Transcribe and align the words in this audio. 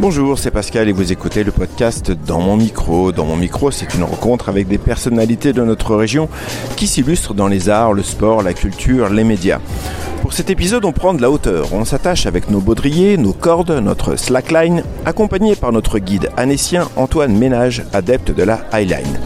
Bonjour, 0.00 0.38
c'est 0.38 0.50
Pascal 0.50 0.88
et 0.88 0.92
vous 0.92 1.12
écoutez 1.12 1.44
le 1.44 1.52
podcast 1.52 2.10
Dans 2.10 2.40
mon 2.40 2.56
micro. 2.56 3.12
Dans 3.12 3.26
mon 3.26 3.36
micro, 3.36 3.70
c'est 3.70 3.92
une 3.94 4.02
rencontre 4.02 4.48
avec 4.48 4.66
des 4.66 4.78
personnalités 4.78 5.52
de 5.52 5.62
notre 5.62 5.94
région 5.94 6.30
qui 6.76 6.86
s'illustrent 6.86 7.34
dans 7.34 7.48
les 7.48 7.68
arts, 7.68 7.92
le 7.92 8.02
sport, 8.02 8.42
la 8.42 8.54
culture, 8.54 9.10
les 9.10 9.24
médias. 9.24 9.60
Pour 10.22 10.32
cet 10.32 10.48
épisode, 10.48 10.86
on 10.86 10.92
prend 10.92 11.12
de 11.12 11.20
la 11.20 11.30
hauteur. 11.30 11.74
On 11.74 11.84
s'attache 11.84 12.24
avec 12.24 12.48
nos 12.48 12.60
baudriers, 12.60 13.18
nos 13.18 13.34
cordes, 13.34 13.72
notre 13.72 14.16
slackline, 14.16 14.84
accompagné 15.04 15.54
par 15.54 15.70
notre 15.70 15.98
guide 15.98 16.30
annécien 16.38 16.88
Antoine 16.96 17.36
Ménage, 17.36 17.84
adepte 17.92 18.30
de 18.30 18.42
la 18.42 18.64
highline. 18.72 19.20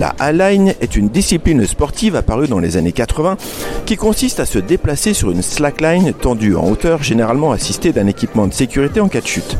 La 0.00 0.16
highline 0.18 0.74
est 0.80 0.96
une 0.96 1.10
discipline 1.10 1.64
sportive 1.64 2.16
apparue 2.16 2.48
dans 2.48 2.58
les 2.58 2.76
années 2.76 2.92
80 2.92 3.36
qui 3.86 3.96
consiste 3.96 4.40
à 4.40 4.46
se 4.46 4.58
déplacer 4.58 5.14
sur 5.14 5.30
une 5.30 5.42
slackline 5.42 6.12
tendue 6.12 6.56
en 6.56 6.68
hauteur, 6.68 7.04
généralement 7.04 7.52
assistée 7.52 7.92
d'un 7.92 8.08
équipement 8.08 8.48
de 8.48 8.52
sécurité 8.52 9.00
en 9.00 9.08
cas 9.08 9.20
de 9.20 9.26
chute. 9.26 9.56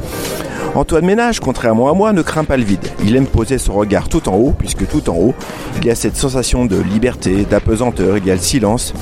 Antoine 0.75 1.07
Ménage, 1.07 1.41
contrairement 1.41 1.91
à 1.91 1.95
moi, 1.95 2.13
ne 2.13 2.23
craint 2.23 2.45
pas 2.45 2.57
le 2.57 2.63
vide. 2.63 2.87
Il 3.05 3.17
aime 3.17 3.27
poser 3.27 3.59
son 3.59 3.75
regard 3.75 4.09
tout 4.09 4.29
en 4.29 4.37
haut, 4.37 4.55
puisque 4.57 4.87
tout 4.87 5.09
en 5.11 5.15
haut, 5.15 5.35
il 5.79 5.87
y 5.87 5.91
a 5.91 5.95
cette 5.95 6.17
sensation 6.17 6.67
de 6.67 6.77
liberté, 6.77 7.47
d'apesanteur, 7.49 8.19
il 8.19 8.27
y 8.27 8.31
a 8.31 8.35
le 8.35 8.41
silence, 8.41 8.95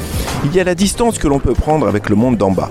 il 0.44 0.54
y 0.54 0.60
a 0.60 0.64
la 0.64 0.74
distance 0.74 1.18
que 1.18 1.28
l'on 1.28 1.38
peut 1.38 1.54
prendre 1.54 1.86
avec 1.86 2.08
le 2.08 2.16
monde 2.16 2.36
d'en 2.36 2.50
bas. 2.50 2.70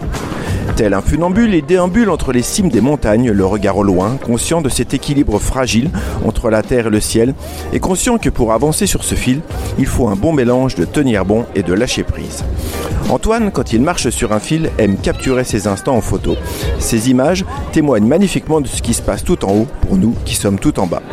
Tel 0.76 0.94
un 0.94 1.02
funambule, 1.02 1.54
il 1.54 1.66
déambule 1.66 2.10
entre 2.10 2.34
les 2.34 2.42
cimes 2.42 2.70
des 2.70 2.82
montagnes, 2.82 3.32
le 3.32 3.46
regard 3.46 3.78
au 3.78 3.84
loin, 3.84 4.18
conscient 4.26 4.62
de 4.62 4.70
cet 4.70 4.94
équilibre 4.94 5.40
fragile 5.40 5.90
entre 6.26 6.50
la 6.50 6.64
terre 6.64 6.88
et 6.88 6.90
le 6.90 7.00
ciel, 7.00 7.34
et 7.72 7.80
conscient 7.80 8.18
que 8.18 8.30
pour 8.30 8.54
avancer 8.54 8.88
sur 8.88 9.04
ce 9.04 9.16
fil, 9.16 9.42
il 9.78 9.86
faut 9.86 10.08
un 10.08 10.16
bon 10.16 10.34
mélange 10.34 10.76
de 10.76 10.86
tenir 10.86 11.26
bon 11.26 11.46
et 11.56 11.64
de 11.64 11.74
lâcher 11.74 12.04
prise. 12.04 12.44
Antoine, 13.10 13.52
quand 13.52 13.72
il 13.72 13.82
marche 13.82 14.10
sur 14.10 14.34
un 14.34 14.40
fil, 14.40 14.72
aime 14.80 14.98
capturer 14.98 15.44
ces 15.44 15.68
instants 15.68 15.96
en 15.96 16.02
photo. 16.02 16.36
Ces 16.80 17.10
images 17.12 17.46
témoignent 17.72 18.08
magnifiquement 18.08 18.62
de 18.62 18.68
ce 18.68 18.82
qui 18.82 18.96
se 18.96 19.02
passe 19.02 19.24
tout 19.24 19.46
en 19.46 19.52
haut 19.52 19.68
pour 19.82 19.96
nous 19.96 20.16
qui 20.26 20.34
sommes 20.34 20.58
tout 20.58 20.80
en 20.80 20.88
bas. 20.88 21.04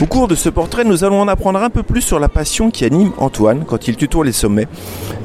Au 0.00 0.06
cours 0.06 0.28
de 0.28 0.36
ce 0.36 0.48
portrait, 0.48 0.84
nous 0.84 1.02
allons 1.02 1.20
en 1.20 1.28
apprendre 1.28 1.60
un 1.60 1.70
peu 1.70 1.82
plus 1.82 2.02
sur 2.02 2.20
la 2.20 2.28
passion 2.28 2.70
qui 2.70 2.84
anime 2.84 3.12
Antoine 3.18 3.64
quand 3.66 3.88
il 3.88 3.96
tutoie 3.96 4.24
les 4.24 4.32
sommets, 4.32 4.68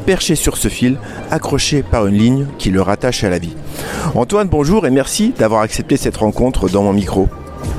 perché 0.06 0.36
sur 0.36 0.58
ce 0.58 0.70
fil, 0.70 0.98
accroché 1.30 1.84
par 1.84 2.08
une 2.08 2.18
ligne 2.18 2.48
qui 2.58 2.72
le 2.72 2.82
rattache 2.82 3.24
à 3.24 3.30
la 3.30 3.38
vie. 3.38 3.56
Antoine, 4.16 4.48
bonjour 4.48 4.88
et 4.88 4.92
merci 4.92 5.34
d'avoir 5.38 5.62
accepté 5.62 5.98
cette 5.98 6.18
rencontre 6.18 6.68
dans 6.68 6.82
mon 6.82 6.94
micro. 6.94 7.30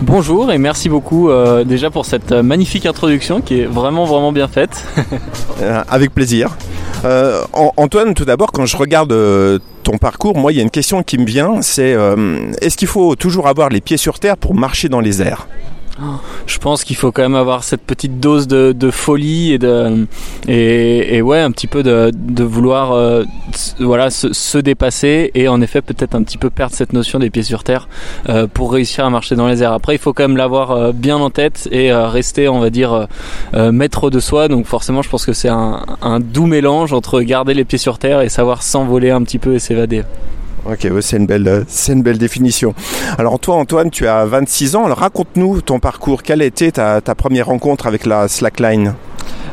Bonjour 0.00 0.52
et 0.52 0.58
merci 0.58 0.88
beaucoup 0.88 1.28
euh, 1.28 1.64
déjà 1.64 1.90
pour 1.90 2.06
cette 2.06 2.30
euh, 2.30 2.42
magnifique 2.42 2.86
introduction 2.86 3.40
qui 3.40 3.60
est 3.60 3.66
vraiment 3.66 4.04
vraiment 4.04 4.32
bien 4.32 4.48
faite. 4.48 4.84
Euh, 5.60 5.84
avec 5.88 6.12
plaisir. 6.12 6.56
Euh, 7.04 7.42
Antoine, 7.52 8.14
tout 8.14 8.24
d'abord, 8.24 8.52
quand 8.52 8.66
je 8.66 8.76
regarde 8.76 9.12
euh, 9.12 9.58
ton 9.82 9.98
parcours, 9.98 10.36
moi, 10.36 10.52
il 10.52 10.56
y 10.56 10.60
a 10.60 10.62
une 10.62 10.70
question 10.70 11.02
qui 11.02 11.18
me 11.18 11.24
vient, 11.24 11.60
c'est 11.60 11.94
euh, 11.94 12.52
est-ce 12.60 12.76
qu'il 12.76 12.88
faut 12.88 13.16
toujours 13.16 13.48
avoir 13.48 13.70
les 13.70 13.80
pieds 13.80 13.96
sur 13.96 14.20
terre 14.20 14.36
pour 14.36 14.54
marcher 14.54 14.88
dans 14.88 15.00
les 15.00 15.20
airs? 15.20 15.48
Je 16.46 16.58
pense 16.58 16.84
qu'il 16.84 16.96
faut 16.96 17.12
quand 17.12 17.22
même 17.22 17.34
avoir 17.34 17.64
cette 17.64 17.82
petite 17.82 18.18
dose 18.18 18.48
de, 18.48 18.90
folie 18.90 19.52
et 19.52 19.58
de 19.58 20.06
ouais 21.22 21.40
un 21.40 21.50
petit 21.50 21.66
peu 21.66 21.82
de, 21.82 22.42
vouloir 22.42 22.92
euh, 22.92 23.24
voilà 23.78 24.10
se, 24.10 24.32
se, 24.32 24.58
dépasser 24.58 25.30
et 25.34 25.48
en 25.48 25.60
effet 25.60 25.82
peut-être 25.82 26.14
un 26.14 26.22
petit 26.22 26.38
peu 26.38 26.50
perdre 26.50 26.74
cette 26.74 26.92
notion 26.92 27.18
des 27.18 27.30
pieds 27.30 27.42
sur 27.42 27.62
terre 27.64 27.88
euh, 28.28 28.46
pour 28.46 28.72
réussir 28.72 29.04
à 29.04 29.10
marcher 29.10 29.36
dans 29.36 29.46
les 29.46 29.62
airs. 29.62 29.72
Après 29.72 29.94
il 29.94 29.98
faut 29.98 30.12
quand 30.12 30.24
même 30.24 30.36
l'avoir 30.36 30.70
euh, 30.70 30.92
bien 30.92 31.16
en 31.16 31.30
tête 31.30 31.68
et 31.70 31.92
rester 31.92 32.48
on 32.48 32.60
va 32.60 32.70
dire 32.70 33.08
maître 33.54 34.10
de 34.10 34.20
soi. 34.20 34.48
Donc 34.48 34.66
forcément 34.66 35.02
je 35.02 35.08
pense 35.08 35.26
que 35.26 35.32
c'est 35.32 35.48
un 35.48 36.20
doux 36.20 36.46
mélange 36.46 36.92
entre 36.92 37.20
garder 37.20 37.54
les 37.54 37.64
pieds 37.64 37.78
sur 37.78 37.98
terre 37.98 38.20
et 38.20 38.28
savoir 38.28 38.62
s'envoler 38.62 39.10
un 39.10 39.22
petit 39.22 39.38
peu 39.38 39.54
et 39.54 39.58
s'évader. 39.58 40.02
Ok, 40.64 40.86
c'est 41.00 41.16
une 41.16 41.26
belle, 41.26 41.64
c'est 41.66 41.92
une 41.92 42.02
belle 42.02 42.18
définition. 42.18 42.72
Alors 43.18 43.40
toi, 43.40 43.56
Antoine, 43.56 43.90
tu 43.90 44.06
as 44.06 44.24
26 44.24 44.76
ans. 44.76 44.84
Alors 44.84 44.98
raconte-nous 44.98 45.60
ton 45.60 45.80
parcours. 45.80 46.22
Quelle 46.22 46.40
était 46.40 46.70
ta, 46.70 47.00
ta 47.00 47.16
première 47.16 47.46
rencontre 47.46 47.88
avec 47.88 48.06
la 48.06 48.28
slackline? 48.28 48.94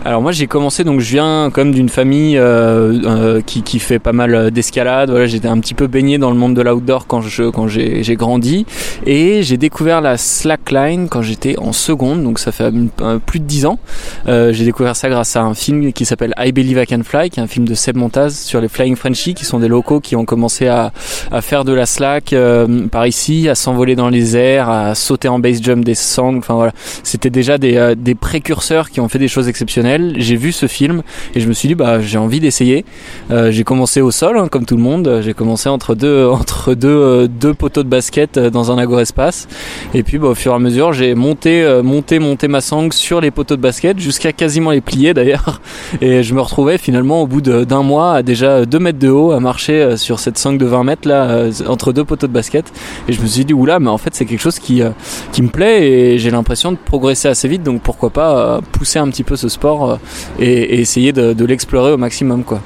Alors 0.05 0.21
moi 0.21 0.31
j'ai 0.31 0.47
commencé 0.47 0.85
donc 0.85 1.01
je 1.01 1.11
viens 1.11 1.49
comme 1.51 1.73
d'une 1.73 1.89
famille 1.89 2.37
euh, 2.37 3.01
euh, 3.03 3.41
qui, 3.45 3.63
qui, 3.63 3.79
fait 3.79 3.99
pas 3.99 4.13
mal 4.13 4.49
d'escalade. 4.49 5.09
Voilà, 5.09 5.25
j'étais 5.25 5.47
un 5.47 5.59
petit 5.59 5.73
peu 5.73 5.87
baigné 5.87 6.17
dans 6.17 6.31
le 6.31 6.37
monde 6.37 6.53
de 6.53 6.61
l'outdoor 6.61 7.05
quand 7.05 7.21
je 7.21 7.49
quand 7.49 7.67
j'ai, 7.67 8.01
j'ai 8.03 8.15
grandi 8.15 8.65
et 9.05 9.43
j'ai 9.43 9.57
découvert 9.57 9.99
la 9.99 10.17
slackline 10.17 11.09
quand 11.09 11.21
j'étais 11.21 11.57
en 11.59 11.73
seconde, 11.73 12.23
donc 12.23 12.39
ça 12.39 12.51
fait 12.51 12.71
euh, 13.01 13.19
plus 13.19 13.39
de 13.39 13.45
10 13.45 13.65
ans. 13.65 13.79
Euh, 14.27 14.53
j'ai 14.53 14.63
découvert 14.63 14.95
ça 14.95 15.09
grâce 15.09 15.35
à 15.35 15.41
un 15.41 15.53
film 15.53 15.91
qui 15.91 16.05
s'appelle 16.05 16.33
I 16.37 16.51
Believe 16.51 16.81
I 16.81 16.85
Can 16.85 17.03
Fly, 17.03 17.29
qui 17.29 17.39
est 17.39 17.43
un 17.43 17.47
film 17.47 17.67
de 17.67 17.73
Seb 17.73 17.97
Montaz 17.97 18.29
sur 18.31 18.61
les 18.61 18.69
Flying 18.69 18.95
Frenchies, 18.95 19.33
qui 19.33 19.45
sont 19.45 19.59
des 19.59 19.67
locaux 19.67 19.99
qui 19.99 20.15
ont 20.15 20.25
commencé 20.25 20.67
à, 20.67 20.93
à 21.31 21.41
faire 21.41 21.65
de 21.65 21.73
la 21.73 21.85
slack 21.85 22.31
euh, 22.31 22.87
par 22.87 23.05
ici, 23.05 23.49
à 23.49 23.55
s'envoler 23.55 23.95
dans 23.95 24.09
les 24.09 24.37
airs, 24.37 24.69
à 24.69 24.95
sauter 24.95 25.27
en 25.27 25.39
base 25.39 25.61
jump 25.61 25.83
des 25.83 25.95
sangs. 25.95 26.37
Enfin 26.37 26.53
voilà, 26.53 26.71
c'était 27.03 27.29
déjà 27.29 27.57
des, 27.57 27.95
des 27.97 28.15
précurseurs 28.15 28.89
qui 28.89 29.01
ont 29.01 29.09
fait 29.09 29.19
des 29.19 29.27
choses 29.27 29.49
exceptionnelles 29.49 29.88
j'ai 30.17 30.35
vu 30.35 30.51
ce 30.51 30.67
film 30.67 31.01
et 31.35 31.39
je 31.39 31.47
me 31.47 31.53
suis 31.53 31.67
dit 31.67 31.75
bah 31.75 31.99
j'ai 32.01 32.17
envie 32.17 32.39
d'essayer. 32.39 32.85
Euh, 33.31 33.51
j'ai 33.51 33.63
commencé 33.63 34.01
au 34.01 34.11
sol 34.11 34.37
hein, 34.37 34.47
comme 34.47 34.65
tout 34.65 34.77
le 34.77 34.83
monde. 34.83 35.21
J'ai 35.21 35.33
commencé 35.33 35.69
entre 35.69 35.95
deux 35.95 36.07
euh, 36.85 37.53
poteaux 37.57 37.83
de 37.83 37.89
basket 37.89 38.37
euh, 38.37 38.49
dans 38.49 38.71
un 38.71 38.77
agro-espace 38.77 39.47
et 39.93 40.03
puis 40.03 40.17
bah, 40.17 40.29
au 40.29 40.35
fur 40.35 40.51
et 40.51 40.55
à 40.55 40.59
mesure 40.59 40.93
j'ai 40.93 41.15
monté 41.15 41.65
monté 41.83 42.19
monté 42.19 42.47
ma 42.47 42.61
sangle 42.61 42.93
sur 42.93 43.21
les 43.21 43.31
poteaux 43.31 43.55
de 43.55 43.61
basket 43.61 43.99
jusqu'à 43.99 44.31
quasiment 44.31 44.71
les 44.71 44.81
plier 44.81 45.13
d'ailleurs 45.15 45.61
et 46.01 46.23
je 46.23 46.33
me 46.33 46.41
retrouvais 46.41 46.77
finalement 46.77 47.21
au 47.21 47.27
bout 47.27 47.41
d'un 47.41 47.83
mois 47.83 48.13
à 48.15 48.23
déjà 48.23 48.65
2 48.65 48.79
mètres 48.79 48.99
de 48.99 49.09
haut 49.09 49.31
à 49.31 49.39
marcher 49.39 49.97
sur 49.97 50.19
cette 50.19 50.37
sangle 50.37 50.57
de 50.57 50.65
20 50.65 50.83
mètres 50.83 51.07
là 51.07 51.45
entre 51.67 51.91
deux 51.91 52.03
poteaux 52.03 52.27
de 52.27 52.31
basket 52.31 52.71
et 53.07 53.13
je 53.13 53.21
me 53.21 53.27
suis 53.27 53.45
dit 53.45 53.53
oula 53.53 53.79
mais 53.79 53.89
en 53.89 53.97
fait 53.97 54.13
c'est 54.13 54.25
quelque 54.25 54.41
chose 54.41 54.59
qui 54.59 54.81
me 54.81 55.49
plaît 55.49 55.89
et 55.89 56.19
j'ai 56.19 56.31
l'impression 56.31 56.71
de 56.71 56.77
progresser 56.77 57.27
assez 57.27 57.47
vite 57.47 57.63
donc 57.63 57.81
pourquoi 57.81 58.09
pas 58.09 58.61
pousser 58.71 58.99
un 58.99 59.09
petit 59.09 59.23
peu 59.23 59.35
ce 59.35 59.49
sport 59.49 59.78
et, 60.39 60.45
et 60.45 60.79
essayer 60.79 61.13
de, 61.13 61.33
de 61.33 61.45
l'explorer 61.45 61.91
au 61.91 61.97
maximum 61.97 62.43
quoi. 62.43 62.61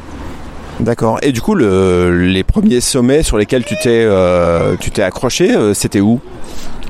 D'accord. 0.80 1.20
Et 1.22 1.32
du 1.32 1.40
coup, 1.40 1.54
le, 1.54 2.26
les 2.26 2.44
premiers 2.44 2.82
sommets 2.82 3.22
sur 3.22 3.38
lesquels 3.38 3.64
tu 3.64 3.76
t'es 3.76 4.04
euh, 4.06 4.76
tu 4.80 4.90
t'es 4.90 5.04
accroché, 5.04 5.56
euh, 5.56 5.74
c'était 5.74 6.00
où? 6.00 6.20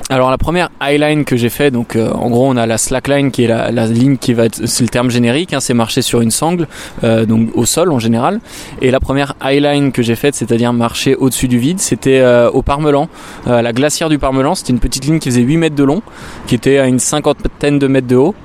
Alors 0.09 0.29
la 0.29 0.38
première 0.38 0.69
highline 0.81 1.23
que 1.23 1.38
j'ai 1.38 1.50
fait, 1.50 1.72
donc 1.72 1.95
euh, 1.95 2.11
en 2.11 2.29
gros 2.29 2.45
on 2.47 2.57
a 2.57 2.66
la 2.66 2.78
slackline 2.78 3.31
qui 3.31 3.45
est 3.45 3.47
la, 3.47 3.72
la 3.72 3.88
ligne 3.88 4.17
qui 4.17 4.34
va 4.34 4.45
être, 4.45 4.67
c'est 4.67 4.84
le 4.84 4.89
terme 4.89 5.09
générique, 5.09 5.53
hein, 5.53 5.59
c'est 5.61 5.73
marcher 5.73 6.01
sur 6.01 6.19
une 6.19 6.29
sangle, 6.29 6.67
euh, 7.03 7.25
donc 7.25 7.50
au 7.55 7.66
sol 7.66 7.91
en 7.91 8.00
général. 8.00 8.41
Et 8.81 8.91
la 8.91 9.00
première 9.00 9.34
highline 9.41 9.91
que 9.91 10.01
j'ai 10.01 10.16
faite, 10.16 10.35
c'est-à-dire 10.35 10.73
marcher 10.73 11.16
au-dessus 11.16 11.47
du 11.47 11.57
vide, 11.57 11.79
c'était 11.79 12.19
euh, 12.19 12.50
au 12.51 12.61
Parmelan, 12.61 13.07
la 13.47 13.73
glacière 13.73 14.09
du 14.09 14.19
Parmelan. 14.19 14.55
C'était 14.55 14.73
une 14.73 14.79
petite 14.79 15.05
ligne 15.05 15.19
qui 15.19 15.29
faisait 15.29 15.41
8 15.41 15.57
mètres 15.57 15.75
de 15.75 15.84
long, 15.84 16.01
qui 16.47 16.55
était 16.55 16.78
à 16.79 16.88
une 16.88 17.00
cinquantaine 17.00 17.79
de 17.79 17.88
mètres 17.88 18.07
de 18.07 18.16
haut. 18.16 18.35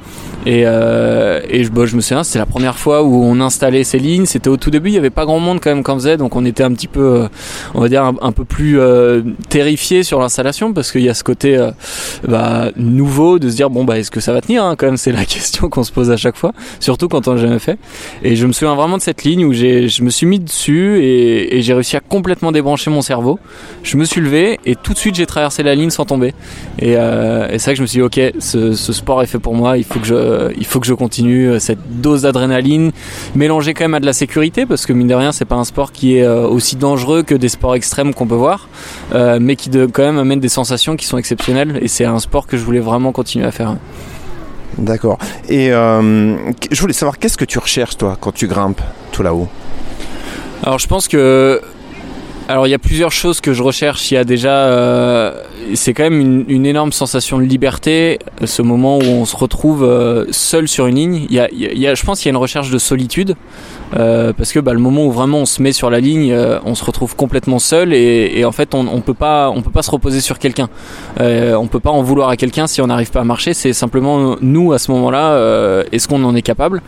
Et, 0.48 0.62
euh, 0.64 1.42
et 1.50 1.62
je, 1.62 1.70
me 1.70 2.00
souviens, 2.00 2.24
c'était 2.24 2.38
la 2.38 2.46
première 2.46 2.78
fois 2.78 3.02
où 3.02 3.22
on 3.22 3.38
installait 3.38 3.84
ces 3.84 3.98
lignes. 3.98 4.24
C'était 4.24 4.48
au 4.48 4.56
tout 4.56 4.70
début, 4.70 4.88
il 4.88 4.92
n'y 4.92 4.98
avait 4.98 5.10
pas 5.10 5.26
grand 5.26 5.40
monde 5.40 5.60
quand 5.60 5.68
même 5.68 5.82
quand 5.82 5.92
on 5.92 5.98
faisait, 5.98 6.16
donc 6.16 6.36
on 6.36 6.46
était 6.46 6.62
un 6.62 6.72
petit 6.72 6.86
peu, 6.88 7.28
on 7.74 7.82
va 7.82 7.90
dire, 7.90 8.02
un, 8.02 8.32
peu 8.32 8.46
plus 8.46 8.80
euh, 8.80 9.20
terrifié 9.50 10.02
sur 10.02 10.20
l'installation 10.20 10.72
parce 10.72 10.90
qu'il 10.90 11.02
y 11.02 11.10
a 11.10 11.12
ce 11.12 11.22
côté 11.22 11.58
euh, 11.58 11.70
bah, 12.26 12.70
nouveau 12.76 13.38
de 13.38 13.50
se 13.50 13.56
dire 13.56 13.68
bon 13.68 13.84
bah 13.84 13.98
est-ce 13.98 14.10
que 14.10 14.20
ça 14.20 14.32
va 14.32 14.40
tenir 14.40 14.64
hein, 14.64 14.74
quand 14.74 14.86
même, 14.86 14.96
c'est 14.96 15.12
la 15.12 15.24
question 15.26 15.68
qu'on 15.68 15.84
se 15.84 15.92
pose 15.92 16.10
à 16.10 16.16
chaque 16.16 16.36
fois, 16.36 16.54
surtout 16.80 17.08
quand 17.08 17.28
on 17.28 17.34
l'a 17.34 17.42
jamais 17.42 17.58
fait. 17.58 17.78
Et 18.22 18.34
je 18.34 18.46
me 18.46 18.52
souviens 18.52 18.74
vraiment 18.74 18.96
de 18.96 19.02
cette 19.02 19.24
ligne 19.24 19.44
où 19.44 19.52
je 19.52 20.02
me 20.02 20.08
suis 20.08 20.26
mis 20.26 20.40
dessus 20.40 20.98
et, 21.02 21.60
j'ai 21.60 21.74
réussi 21.74 21.96
à 21.96 22.00
complètement 22.00 22.52
débrancher 22.52 22.90
mon 22.90 23.02
cerveau. 23.02 23.38
Je 23.82 23.98
me 23.98 24.06
suis 24.06 24.22
levé 24.22 24.58
et 24.64 24.76
tout 24.76 24.94
de 24.94 24.98
suite 24.98 25.16
j'ai 25.16 25.26
traversé 25.26 25.62
la 25.62 25.74
ligne 25.74 25.90
sans 25.90 26.06
tomber. 26.06 26.32
Et, 26.78 26.96
euh, 26.96 27.48
c'est 27.50 27.58
ça 27.58 27.70
que 27.72 27.76
je 27.76 27.82
me 27.82 27.86
suis 27.86 27.98
dit 27.98 28.02
ok, 28.02 28.18
ce 28.38 28.72
sport 28.72 29.22
est 29.22 29.26
fait 29.26 29.38
pour 29.38 29.54
moi, 29.54 29.76
il 29.76 29.84
faut 29.84 30.00
que 30.00 30.06
je 30.06 30.37
il 30.56 30.66
faut 30.66 30.80
que 30.80 30.86
je 30.86 30.94
continue 30.94 31.58
cette 31.60 32.00
dose 32.00 32.22
d'adrénaline 32.22 32.92
mélangée 33.34 33.74
quand 33.74 33.84
même 33.84 33.94
à 33.94 34.00
de 34.00 34.06
la 34.06 34.12
sécurité 34.12 34.66
parce 34.66 34.86
que 34.86 34.92
mine 34.92 35.08
de 35.08 35.14
rien 35.14 35.32
c'est 35.32 35.44
pas 35.44 35.56
un 35.56 35.64
sport 35.64 35.92
qui 35.92 36.16
est 36.16 36.26
aussi 36.26 36.76
dangereux 36.76 37.22
que 37.22 37.34
des 37.34 37.48
sports 37.48 37.74
extrêmes 37.74 38.14
qu'on 38.14 38.26
peut 38.26 38.34
voir 38.34 38.68
euh, 39.12 39.38
mais 39.40 39.56
qui 39.56 39.70
de, 39.70 39.86
quand 39.86 40.02
même 40.02 40.18
amène 40.18 40.40
des 40.40 40.48
sensations 40.48 40.96
qui 40.96 41.06
sont 41.06 41.18
exceptionnelles 41.18 41.78
et 41.80 41.88
c'est 41.88 42.04
un 42.04 42.18
sport 42.18 42.46
que 42.46 42.56
je 42.56 42.64
voulais 42.64 42.80
vraiment 42.80 43.12
continuer 43.12 43.46
à 43.46 43.50
faire. 43.50 43.76
D'accord. 44.76 45.18
Et 45.48 45.72
euh, 45.72 46.36
je 46.70 46.80
voulais 46.80 46.92
savoir 46.92 47.18
qu'est-ce 47.18 47.36
que 47.36 47.44
tu 47.44 47.58
recherches 47.58 47.96
toi 47.96 48.16
quand 48.20 48.32
tu 48.32 48.46
grimpes 48.46 48.80
tout 49.12 49.22
là-haut? 49.22 49.48
Alors 50.62 50.78
je 50.78 50.86
pense 50.86 51.08
que 51.08 51.60
alors 52.48 52.66
il 52.66 52.70
y 52.70 52.74
a 52.74 52.78
plusieurs 52.78 53.12
choses 53.12 53.40
que 53.40 53.52
je 53.52 53.62
recherche. 53.62 54.10
Il 54.10 54.14
y 54.14 54.16
a 54.16 54.24
déjà, 54.24 54.66
euh, 54.66 55.42
c'est 55.74 55.94
quand 55.94 56.04
même 56.04 56.20
une, 56.20 56.44
une, 56.48 56.66
énorme 56.66 56.92
sensation 56.92 57.38
de 57.38 57.44
liberté, 57.44 58.18
ce 58.44 58.62
moment 58.62 58.98
où 58.98 59.04
on 59.04 59.24
se 59.24 59.36
retrouve 59.36 59.84
euh, 59.84 60.26
seul 60.30 60.68
sur 60.68 60.86
une 60.86 60.96
ligne. 60.96 61.26
Il 61.28 61.34
y 61.34 61.40
a, 61.40 61.48
y 61.52 61.86
a 61.86 61.94
je 61.94 62.04
pense 62.04 62.20
qu'il 62.20 62.26
y 62.26 62.30
a 62.30 62.32
une 62.32 62.36
recherche 62.36 62.70
de 62.70 62.78
solitude. 62.78 63.36
Euh, 63.96 64.32
parce 64.36 64.52
que 64.52 64.58
bah, 64.60 64.72
le 64.74 64.78
moment 64.80 65.06
où 65.06 65.10
vraiment 65.10 65.38
on 65.38 65.46
se 65.46 65.62
met 65.62 65.72
sur 65.72 65.88
la 65.90 66.00
ligne, 66.00 66.30
euh, 66.32 66.58
on 66.64 66.74
se 66.74 66.84
retrouve 66.84 67.16
complètement 67.16 67.58
seul 67.58 67.94
et, 67.94 68.44
en 68.44 68.52
fait 68.52 68.74
on, 68.74 68.86
on 68.86 69.00
peut 69.00 69.14
pas 69.14 69.50
on 69.50 69.62
peut 69.62 69.70
pas 69.70 69.82
se 69.82 69.90
reposer 69.90 70.20
sur 70.20 70.38
quelqu'un. 70.38 70.68
Euh, 71.20 71.54
on 71.54 71.66
peut 71.68 71.80
pas 71.80 71.90
en 71.90 72.02
vouloir 72.02 72.28
à 72.28 72.36
quelqu'un 72.36 72.66
si 72.66 72.80
on 72.82 72.86
n'arrive 72.88 73.10
pas 73.10 73.20
à 73.20 73.24
marcher. 73.24 73.54
C'est 73.54 73.72
simplement 73.72 74.36
nous 74.40 74.72
à 74.72 74.78
ce 74.78 74.90
moment-là. 74.90 75.32
euh, 75.32 75.84
Est-ce 75.92 76.06
qu'on 76.08 76.22
en 76.24 76.34
est 76.34 76.42
capable? 76.42 76.82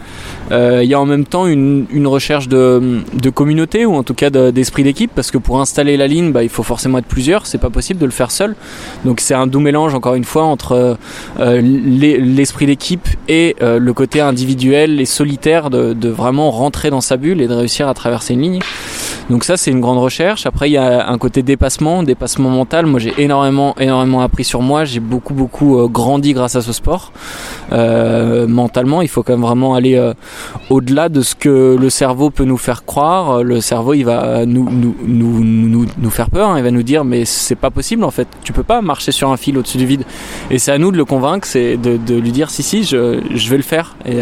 Il 0.52 0.84
y 0.88 0.94
a 0.94 1.00
en 1.00 1.06
même 1.06 1.24
temps 1.24 1.46
une, 1.46 1.86
recherche 2.06 2.48
de, 2.48 3.02
communauté 3.34 3.86
ou 3.86 3.94
en 3.94 4.02
tout 4.02 4.14
cas 4.14 4.30
de- 4.30 4.50
d'esprit 4.50 4.82
d'équipe 4.82 5.10
parce 5.14 5.30
que 5.30 5.38
pour 5.38 5.60
installer 5.60 5.96
la 5.96 6.06
ligne, 6.08 6.32
bah, 6.32 6.42
il 6.42 6.48
faut 6.48 6.62
forcément 6.64 6.98
être 6.98 7.06
plusieurs. 7.06 7.46
C'est 7.46 7.58
pas 7.58 7.70
possible 7.70 8.00
de 8.00 8.04
le 8.06 8.10
faire 8.10 8.30
seul. 8.30 8.56
Donc 9.04 9.20
c'est 9.20 9.34
un 9.34 9.46
doux 9.46 9.60
mélange 9.60 9.94
encore 9.94 10.14
une 10.16 10.24
fois 10.24 10.44
entre 10.44 10.96
l'e- 11.38 12.18
l'esprit 12.18 12.66
d'équipe 12.66 13.08
et 13.28 13.56
le 13.60 13.92
côté 13.92 14.20
individuel 14.20 15.00
et 15.00 15.04
solitaire 15.06 15.70
de, 15.70 15.92
de 15.92 16.08
vraiment 16.08 16.50
rentrer 16.50 16.89
dans 16.90 17.00
sa 17.00 17.16
bulle 17.16 17.40
et 17.40 17.48
de 17.48 17.54
réussir 17.54 17.88
à 17.88 17.94
traverser 17.94 18.34
une 18.34 18.42
ligne. 18.42 18.60
Donc 19.30 19.44
ça 19.44 19.56
c'est 19.56 19.70
une 19.70 19.80
grande 19.80 19.98
recherche. 19.98 20.44
Après 20.44 20.68
il 20.68 20.72
y 20.72 20.76
a 20.76 21.08
un 21.08 21.16
côté 21.16 21.42
dépassement, 21.42 22.02
dépassement 22.02 22.50
mental. 22.50 22.86
Moi 22.86 22.98
j'ai 22.98 23.14
énormément 23.18 23.76
énormément 23.78 24.22
appris 24.22 24.42
sur 24.42 24.60
moi. 24.60 24.84
J'ai 24.84 24.98
beaucoup 24.98 25.34
beaucoup 25.34 25.78
euh, 25.78 25.86
grandi 25.86 26.32
grâce 26.32 26.56
à 26.56 26.62
ce 26.62 26.72
sport. 26.72 27.12
Euh, 27.72 28.48
mentalement 28.48 29.02
il 29.02 29.08
faut 29.08 29.22
quand 29.22 29.32
même 29.34 29.42
vraiment 29.42 29.74
aller 29.76 29.94
euh, 29.94 30.14
au-delà 30.68 31.08
de 31.08 31.22
ce 31.22 31.36
que 31.36 31.76
le 31.80 31.90
cerveau 31.90 32.30
peut 32.30 32.42
nous 32.42 32.56
faire 32.56 32.84
croire. 32.84 33.44
Le 33.44 33.60
cerveau 33.60 33.94
il 33.94 34.02
va 34.02 34.44
nous 34.46 36.10
faire 36.10 36.28
peur. 36.28 36.50
hein. 36.50 36.58
Il 36.58 36.64
va 36.64 36.72
nous 36.72 36.82
dire 36.82 37.04
mais 37.04 37.24
c'est 37.24 37.54
pas 37.54 37.70
possible 37.70 38.02
en 38.02 38.10
fait. 38.10 38.26
Tu 38.42 38.52
peux 38.52 38.64
pas 38.64 38.82
marcher 38.82 39.12
sur 39.12 39.30
un 39.30 39.36
fil 39.36 39.56
au-dessus 39.56 39.78
du 39.78 39.86
vide. 39.86 40.02
Et 40.50 40.58
c'est 40.58 40.72
à 40.72 40.78
nous 40.78 40.90
de 40.90 40.96
le 40.96 41.04
convaincre, 41.04 41.46
c'est 41.46 41.76
de, 41.76 42.14
lui 42.16 42.32
dire 42.32 42.50
si 42.50 42.64
si 42.64 42.82
je, 42.82 43.20
je 43.32 43.48
vais 43.48 43.58
le 43.58 43.62
faire. 43.62 43.94
Et, 44.04 44.18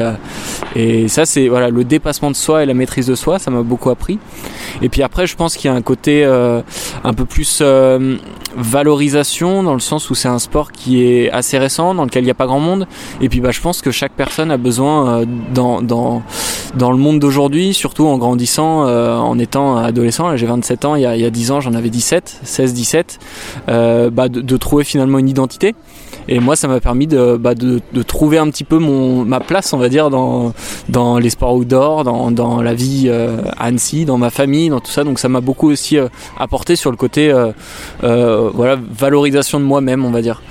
et 0.76 1.08
ça 1.08 1.24
c'est 1.24 1.48
voilà 1.48 1.70
le 1.70 1.82
dépassement 1.82 2.30
de 2.30 2.36
soi 2.36 2.62
et 2.62 2.66
la 2.66 2.74
maîtrise 2.74 3.06
de 3.06 3.14
soi, 3.14 3.38
ça 3.38 3.50
m'a 3.50 3.62
beaucoup 3.62 3.88
appris. 3.88 4.18
Et 4.82 4.90
puis 4.90 4.97
après 5.02 5.26
je 5.26 5.36
pense 5.36 5.56
qu'il 5.56 5.70
y 5.70 5.72
a 5.72 5.76
un 5.76 5.82
côté 5.82 6.24
euh, 6.24 6.62
un 7.04 7.14
peu 7.14 7.24
plus 7.24 7.60
euh, 7.60 8.16
valorisation 8.56 9.62
dans 9.62 9.74
le 9.74 9.80
sens 9.80 10.10
où 10.10 10.14
c'est 10.14 10.28
un 10.28 10.38
sport 10.38 10.72
qui 10.72 11.02
est 11.02 11.30
assez 11.30 11.58
récent, 11.58 11.94
dans 11.94 12.04
lequel 12.04 12.22
il 12.22 12.26
n'y 12.26 12.30
a 12.30 12.34
pas 12.34 12.46
grand 12.46 12.60
monde. 12.60 12.86
Et 13.20 13.28
puis 13.28 13.40
bah, 13.40 13.50
je 13.50 13.60
pense 13.60 13.82
que 13.82 13.90
chaque 13.90 14.12
personne 14.12 14.50
a 14.50 14.56
besoin 14.56 15.20
euh, 15.20 15.26
dans, 15.52 15.82
dans, 15.82 16.22
dans 16.76 16.90
le 16.90 16.98
monde 16.98 17.18
d'aujourd'hui, 17.18 17.74
surtout 17.74 18.06
en 18.06 18.18
grandissant, 18.18 18.86
euh, 18.86 19.16
en 19.16 19.38
étant 19.38 19.76
adolescent, 19.76 20.36
j'ai 20.36 20.46
27 20.46 20.84
ans, 20.84 20.94
il 20.96 21.02
y 21.02 21.06
a, 21.06 21.16
il 21.16 21.22
y 21.22 21.24
a 21.24 21.30
10 21.30 21.50
ans 21.52 21.60
j'en 21.60 21.74
avais 21.74 21.90
17, 21.90 22.40
16-17, 22.44 23.18
euh, 23.68 24.10
bah, 24.10 24.28
de, 24.28 24.40
de 24.40 24.56
trouver 24.56 24.84
finalement 24.84 25.18
une 25.18 25.28
identité. 25.28 25.74
Et 26.28 26.40
moi, 26.40 26.56
ça 26.56 26.68
m'a 26.68 26.78
permis 26.78 27.06
de, 27.06 27.36
bah, 27.36 27.54
trouver 28.06 28.36
un 28.36 28.50
petit 28.50 28.64
peu 28.64 28.78
ma 28.78 29.40
place, 29.40 29.72
on 29.72 29.78
va 29.78 29.88
dire, 29.88 30.10
dans, 30.10 30.52
les 31.18 31.30
sports 31.30 31.54
outdoor, 31.54 32.04
dans, 32.04 32.62
la 32.62 32.74
vie 32.74 33.06
euh, 33.06 33.38
à 33.56 33.66
Annecy, 33.66 34.04
dans 34.04 34.18
ma 34.18 34.30
famille, 34.30 34.68
dans 34.68 34.80
tout 34.80 34.90
ça. 34.90 35.04
Donc 35.04 35.18
ça 35.18 35.28
m'a 35.28 35.40
beaucoup 35.40 35.70
aussi 35.70 35.96
euh, 35.96 36.08
apporté 36.38 36.76
sur 36.76 36.90
le 36.90 36.96
côté 36.96 37.34
valorisation 38.02 39.58
de 39.58 39.64
moi-même, 39.64 40.04
on 40.04 40.10
va 40.10 40.20
dire. 40.20 40.42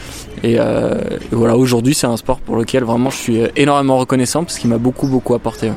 Et, 0.44 0.54
et 0.54 0.60
voilà, 1.32 1.58
aujourd'hui, 1.58 1.94
c'est 1.94 2.08
un 2.08 2.18
sport 2.18 2.40
pour 2.40 2.56
lequel 2.56 2.84
vraiment 2.84 3.10
je 3.10 3.18
suis 3.18 3.40
énormément 3.56 3.98
reconnaissant 3.98 4.44
parce 4.44 4.58
qu'il 4.58 4.70
m'a 4.70 4.78
beaucoup, 4.78 5.08
beaucoup 5.08 5.34
apporté. 5.36 5.72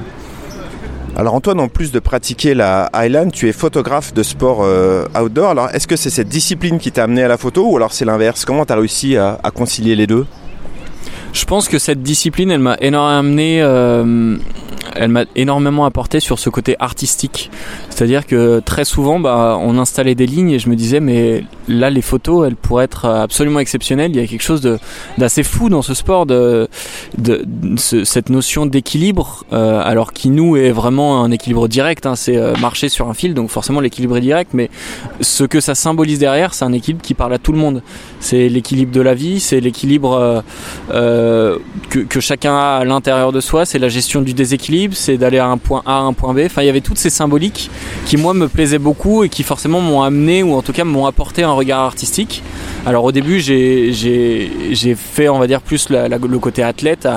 Alors 1.16 1.34
Antoine, 1.34 1.60
en 1.60 1.68
plus 1.68 1.92
de 1.92 1.98
pratiquer 1.98 2.54
la 2.54 2.88
Highland, 2.94 3.30
tu 3.30 3.48
es 3.48 3.52
photographe 3.52 4.14
de 4.14 4.22
sport 4.22 4.60
euh, 4.62 5.06
outdoor. 5.20 5.50
Alors 5.50 5.68
est-ce 5.74 5.86
que 5.86 5.96
c'est 5.96 6.08
cette 6.08 6.28
discipline 6.28 6.78
qui 6.78 6.92
t'a 6.92 7.04
amené 7.04 7.22
à 7.22 7.28
la 7.28 7.36
photo 7.36 7.66
ou 7.68 7.76
alors 7.76 7.92
c'est 7.92 8.04
l'inverse? 8.04 8.44
Comment 8.44 8.64
tu 8.64 8.72
as 8.72 8.76
réussi 8.76 9.16
à, 9.16 9.38
à 9.42 9.50
concilier 9.50 9.96
les 9.96 10.06
deux? 10.06 10.24
Je 11.32 11.44
pense 11.44 11.68
que 11.68 11.78
cette 11.78 12.02
discipline, 12.02 12.50
elle 12.50 12.60
m'a 12.60 12.76
énormément 12.80 13.18
amené, 13.18 13.62
euh, 13.62 14.36
elle 14.96 15.08
m'a 15.10 15.24
énormément 15.36 15.84
apporté 15.84 16.20
sur 16.20 16.38
ce 16.38 16.50
côté 16.50 16.76
artistique. 16.78 17.50
C'est-à-dire 17.90 18.26
que 18.26 18.60
très 18.60 18.84
souvent, 18.84 19.20
bah, 19.20 19.58
on 19.60 19.78
installait 19.78 20.14
des 20.14 20.26
lignes 20.26 20.50
et 20.50 20.58
je 20.58 20.68
me 20.68 20.76
disais, 20.76 21.00
mais 21.00 21.44
là, 21.68 21.90
les 21.90 22.02
photos, 22.02 22.46
elles 22.46 22.56
pourraient 22.56 22.84
être 22.84 23.04
absolument 23.06 23.60
exceptionnelles. 23.60 24.10
Il 24.14 24.20
y 24.20 24.24
a 24.24 24.26
quelque 24.26 24.42
chose 24.42 24.78
d'assez 25.18 25.42
fou 25.42 25.68
dans 25.68 25.82
ce 25.82 25.94
sport, 25.94 26.26
de, 26.26 26.68
de, 27.18 27.42
de 27.46 27.78
ce- 27.78 28.04
cette 28.04 28.30
notion 28.30 28.66
d'équilibre, 28.66 29.44
euh, 29.52 29.80
alors 29.84 30.12
qui 30.12 30.30
nous 30.30 30.56
est 30.56 30.70
vraiment 30.70 31.22
un 31.22 31.30
équilibre 31.30 31.68
direct. 31.68 32.06
hein. 32.06 32.16
c'est 32.16 32.36
euh, 32.36 32.54
marcher 32.60 32.88
sur 32.88 33.08
un 33.08 33.14
fil, 33.14 33.34
donc 33.34 33.50
forcément 33.50 33.80
l'équilibre 33.80 34.16
est 34.16 34.20
direct, 34.22 34.50
mais 34.54 34.70
ce 35.20 35.44
que 35.44 35.60
ça 35.60 35.74
symbolise 35.74 36.18
derrière, 36.18 36.54
c'est 36.54 36.64
un 36.64 36.72
équilibre 36.72 37.02
qui 37.02 37.14
parle 37.14 37.32
à 37.34 37.38
tout 37.38 37.52
le 37.52 37.58
monde. 37.58 37.82
C'est 38.20 38.48
l'équilibre 38.48 38.92
de 38.92 39.00
la 39.00 39.14
vie, 39.14 39.40
c'est 39.40 39.60
l'équilibre 39.60 40.42
euh, 40.92 41.58
que 42.08 42.20
chacun 42.20 42.54
a 42.56 42.78
à 42.80 42.84
l'intérieur 42.84 43.32
de 43.32 43.40
soi, 43.40 43.64
c'est 43.64 43.78
la 43.78 43.88
gestion 43.88 44.22
du 44.22 44.32
déséquilibre, 44.34 44.70
c'est 44.92 45.16
d'aller 45.16 45.38
à 45.38 45.46
un 45.46 45.58
point 45.58 45.82
A 45.86 45.98
à 45.98 46.00
un 46.00 46.12
point 46.12 46.34
B. 46.34 46.40
Enfin, 46.46 46.62
il 46.62 46.66
y 46.66 46.68
avait 46.68 46.80
toutes 46.80 46.98
ces 46.98 47.10
symboliques 47.10 47.70
qui, 48.06 48.16
moi, 48.16 48.34
me 48.34 48.48
plaisaient 48.48 48.78
beaucoup 48.78 49.24
et 49.24 49.28
qui, 49.28 49.42
forcément, 49.42 49.80
m'ont 49.80 50.02
amené 50.02 50.42
ou 50.42 50.54
en 50.54 50.62
tout 50.62 50.72
cas 50.72 50.84
m'ont 50.84 51.06
apporté 51.06 51.42
un 51.42 51.52
regard 51.52 51.80
artistique. 51.80 52.42
Alors, 52.86 53.04
au 53.04 53.12
début, 53.12 53.40
j'ai 53.40 53.92
fait, 54.96 55.28
on 55.28 55.38
va 55.38 55.46
dire, 55.46 55.60
plus 55.60 55.90
le 55.90 56.38
côté 56.38 56.62
athlète 56.62 57.08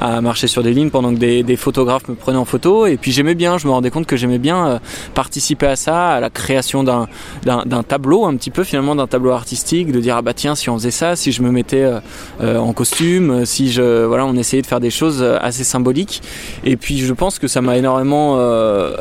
à, 0.00 0.20
marcher 0.20 0.46
sur 0.46 0.62
des 0.62 0.72
lignes 0.72 0.90
pendant 0.90 1.12
que 1.12 1.18
des, 1.18 1.56
photographes 1.56 2.08
me 2.08 2.14
prenaient 2.14 2.38
en 2.38 2.44
photo. 2.44 2.86
Et 2.86 2.96
puis, 2.96 3.12
j'aimais 3.12 3.34
bien, 3.34 3.58
je 3.58 3.66
me 3.66 3.72
rendais 3.72 3.90
compte 3.90 4.06
que 4.06 4.16
j'aimais 4.16 4.38
bien 4.38 4.66
euh, 4.66 4.78
participer 5.14 5.66
à 5.66 5.76
ça, 5.76 6.10
à 6.10 6.20
la 6.20 6.30
création 6.30 6.84
d'un 6.84 7.82
tableau, 7.86 8.26
un 8.26 8.36
petit 8.36 8.50
peu 8.50 8.64
finalement, 8.64 8.94
d'un 8.94 9.06
tableau 9.06 9.32
artistique, 9.32 9.90
de 9.90 10.00
dire, 10.00 10.16
ah 10.16 10.22
bah 10.22 10.34
tiens, 10.34 10.54
si 10.54 10.70
on 10.70 10.78
faisait 10.78 10.90
ça, 10.90 11.16
si 11.16 11.32
je 11.32 11.42
me 11.42 11.50
mettais 11.50 11.82
euh, 11.82 12.00
euh, 12.40 12.58
en 12.58 12.72
costume, 12.72 13.44
si 13.44 13.72
je 13.72 14.04
voilà, 14.04 14.24
on 14.24 14.36
essayait 14.36 14.62
de 14.62 14.66
faire 14.66 14.80
des 14.80 14.90
choses 14.90 15.22
assez 15.22 15.64
symboliques. 15.64 16.22
Et 16.64 16.76
puis 16.76 16.98
je 17.08 17.14
pense 17.14 17.38
que 17.38 17.48
ça 17.48 17.62
m'a 17.62 17.78
énormément 17.78 18.34
euh, 18.36 18.94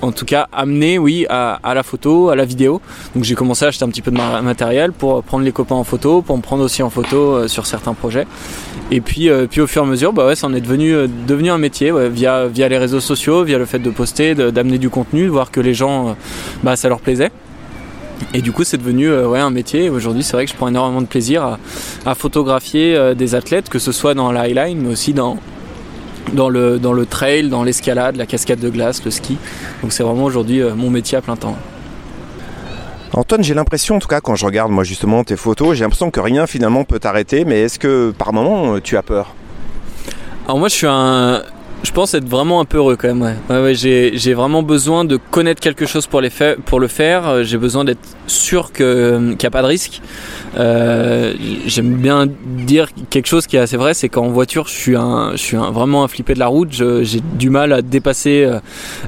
en 0.00 0.10
tout 0.10 0.24
cas 0.24 0.48
amené 0.52 0.98
oui 0.98 1.26
à, 1.28 1.60
la 1.74 1.82
photo, 1.82 2.30
à 2.30 2.36
la 2.36 2.46
vidéo. 2.46 2.80
Donc 3.14 3.24
j'ai 3.24 3.34
commencé 3.34 3.66
à 3.66 3.68
acheter 3.68 3.84
un 3.84 3.90
petit 3.90 4.00
peu 4.00 4.10
de 4.10 4.16
ma- 4.16 4.40
matériel 4.40 4.90
pour 4.92 5.22
prendre 5.22 5.44
les 5.44 5.52
copains 5.52 5.74
en 5.74 5.84
photo, 5.84 6.22
pour 6.22 6.34
me 6.38 6.42
prendre 6.42 6.64
aussi 6.64 6.82
en 6.82 6.88
photo 6.88 7.16
euh, 7.16 7.48
sur 7.48 7.66
certains 7.66 7.92
projets. 7.92 8.26
Et 8.90 9.02
puis 9.02 9.28
euh, 9.28 9.46
puis 9.50 9.60
au 9.60 9.66
fur 9.66 9.82
et 9.82 9.86
à 9.86 9.88
mesure, 9.88 10.14
bah 10.14 10.26
ouais, 10.26 10.34
ça 10.34 10.46
en 10.46 10.54
est 10.54 10.62
devenu 10.62 10.94
devenu 11.26 11.50
un 11.50 11.58
métier 11.58 11.92
via 12.08 12.46
via 12.46 12.68
les 12.70 12.78
réseaux 12.78 13.00
sociaux, 13.00 13.44
via 13.44 13.58
le 13.58 13.66
fait 13.66 13.80
de 13.80 13.90
poster, 13.90 14.34
d'amener 14.34 14.78
du 14.78 14.88
contenu, 14.88 15.26
voir 15.26 15.50
que 15.50 15.60
les 15.60 15.74
gens 15.74 16.16
bah 16.62 16.74
ça 16.76 16.88
leur 16.88 17.00
plaisait. 17.00 17.30
Et 18.32 18.40
du 18.40 18.50
coup, 18.50 18.64
c'est 18.64 18.78
devenu 18.78 19.14
ouais, 19.14 19.40
un 19.40 19.50
métier. 19.50 19.90
Aujourd'hui, 19.90 20.22
c'est 20.22 20.32
vrai 20.32 20.46
que 20.46 20.50
je 20.50 20.56
prends 20.56 20.68
énormément 20.68 21.02
de 21.02 21.06
plaisir 21.06 21.58
à, 22.06 22.14
photographier 22.14 23.14
des 23.14 23.34
athlètes, 23.34 23.68
que 23.68 23.78
ce 23.78 23.92
soit 23.92 24.14
dans 24.14 24.32
la 24.32 24.40
highline, 24.48 24.80
mais 24.80 24.92
aussi 24.92 25.12
dans, 25.12 25.36
dans, 26.32 26.48
le, 26.48 26.78
dans 26.78 26.92
le 26.92 27.06
trail, 27.06 27.48
dans 27.48 27.62
l'escalade, 27.62 28.16
la 28.16 28.26
cascade 28.26 28.58
de 28.58 28.68
glace, 28.68 29.04
le 29.04 29.10
ski. 29.10 29.38
Donc 29.82 29.92
c'est 29.92 30.02
vraiment 30.02 30.24
aujourd'hui 30.24 30.60
euh, 30.60 30.74
mon 30.74 30.90
métier 30.90 31.18
à 31.18 31.20
plein 31.20 31.36
temps. 31.36 31.56
Antoine, 33.12 33.42
j'ai 33.42 33.54
l'impression, 33.54 33.96
en 33.96 33.98
tout 33.98 34.08
cas, 34.08 34.20
quand 34.20 34.34
je 34.34 34.44
regarde 34.44 34.70
moi 34.70 34.84
justement 34.84 35.24
tes 35.24 35.36
photos, 35.36 35.76
j'ai 35.76 35.84
l'impression 35.84 36.10
que 36.10 36.20
rien 36.20 36.46
finalement 36.46 36.84
peut 36.84 36.98
t'arrêter. 36.98 37.44
Mais 37.44 37.60
est-ce 37.60 37.78
que 37.78 38.12
par 38.16 38.32
moment 38.32 38.74
euh, 38.74 38.80
tu 38.80 38.96
as 38.96 39.02
peur? 39.02 39.34
Alors 40.44 40.58
moi, 40.58 40.68
je 40.68 40.74
suis 40.74 40.86
un... 40.86 41.42
Je 41.82 41.92
pense 41.92 42.14
être 42.14 42.28
vraiment 42.28 42.60
un 42.60 42.64
peu 42.64 42.78
heureux 42.78 42.96
quand 42.96 43.08
même. 43.08 43.22
Ouais. 43.22 43.34
Ouais, 43.48 43.62
ouais, 43.62 43.74
j'ai, 43.74 44.34
vraiment 44.34 44.62
besoin 44.62 45.04
de 45.04 45.18
connaître 45.30 45.60
quelque 45.60 45.86
chose 45.86 46.06
pour, 46.06 46.20
les 46.20 46.30
fa- 46.30 46.56
pour 46.56 46.80
le 46.80 46.88
faire. 46.88 47.26
Euh, 47.28 47.42
J'ai 47.44 47.58
besoin 47.58 47.84
d'être 47.84 48.00
sûr 48.26 48.72
que, 48.72 49.18
qu'il 49.30 49.38
n'y 49.38 49.46
a 49.46 49.50
pas 49.50 49.62
de 49.62 49.66
risque. 49.68 50.00
Euh, 50.58 51.34
j'aime 51.66 51.94
bien 51.96 52.26
dire 52.44 52.88
quelque 53.10 53.26
chose 53.26 53.46
qui 53.46 53.56
est 53.56 53.60
assez 53.60 53.76
vrai, 53.76 53.94
c'est 53.94 54.08
qu'en 54.08 54.28
voiture, 54.28 54.66
je 54.66 54.72
suis, 54.72 54.96
un, 54.96 55.32
je 55.32 55.36
suis 55.36 55.56
vraiment 55.56 56.02
un 56.02 56.08
flippé 56.08 56.34
de 56.34 56.38
la 56.40 56.48
route. 56.48 56.72
J'ai 56.72 57.20
du 57.38 57.50
mal 57.50 57.72
à 57.72 57.82
dépasser, 57.82 58.44
euh, 58.44 58.58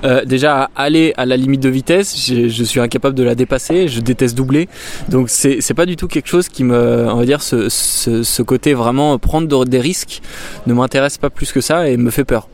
euh, 0.04 0.24
déjà 0.24 0.64
à 0.64 0.70
aller 0.84 1.14
à 1.16 1.26
la 1.26 1.36
limite 1.36 1.60
de 1.60 1.68
vitesse. 1.68 2.30
Je 2.30 2.64
suis 2.64 2.80
incapable 2.80 3.16
de 3.16 3.24
la 3.24 3.34
dépasser. 3.34 3.88
Je 3.88 4.00
déteste 4.00 4.36
doubler. 4.36 4.68
Donc 5.08 5.30
c'est, 5.30 5.58
c'est 5.60 5.74
pas 5.74 5.86
du 5.86 5.96
tout 5.96 6.06
quelque 6.06 6.28
chose 6.28 6.48
qui 6.48 6.64
me, 6.64 7.06
on 7.10 7.16
va 7.16 7.24
dire, 7.24 7.42
ce, 7.42 7.68
ce, 7.68 8.22
ce 8.22 8.42
côté 8.42 8.72
vraiment 8.74 9.18
prendre 9.18 9.48
de- 9.48 9.68
des 9.68 9.80
risques 9.80 10.20
ne 10.66 10.74
m'intéresse 10.74 11.18
pas 11.18 11.30
plus 11.30 11.50
que 11.50 11.60
ça 11.60 11.88
et 11.88 11.96
me 11.96 12.10
fait 12.10 12.24
peur. 12.24 12.48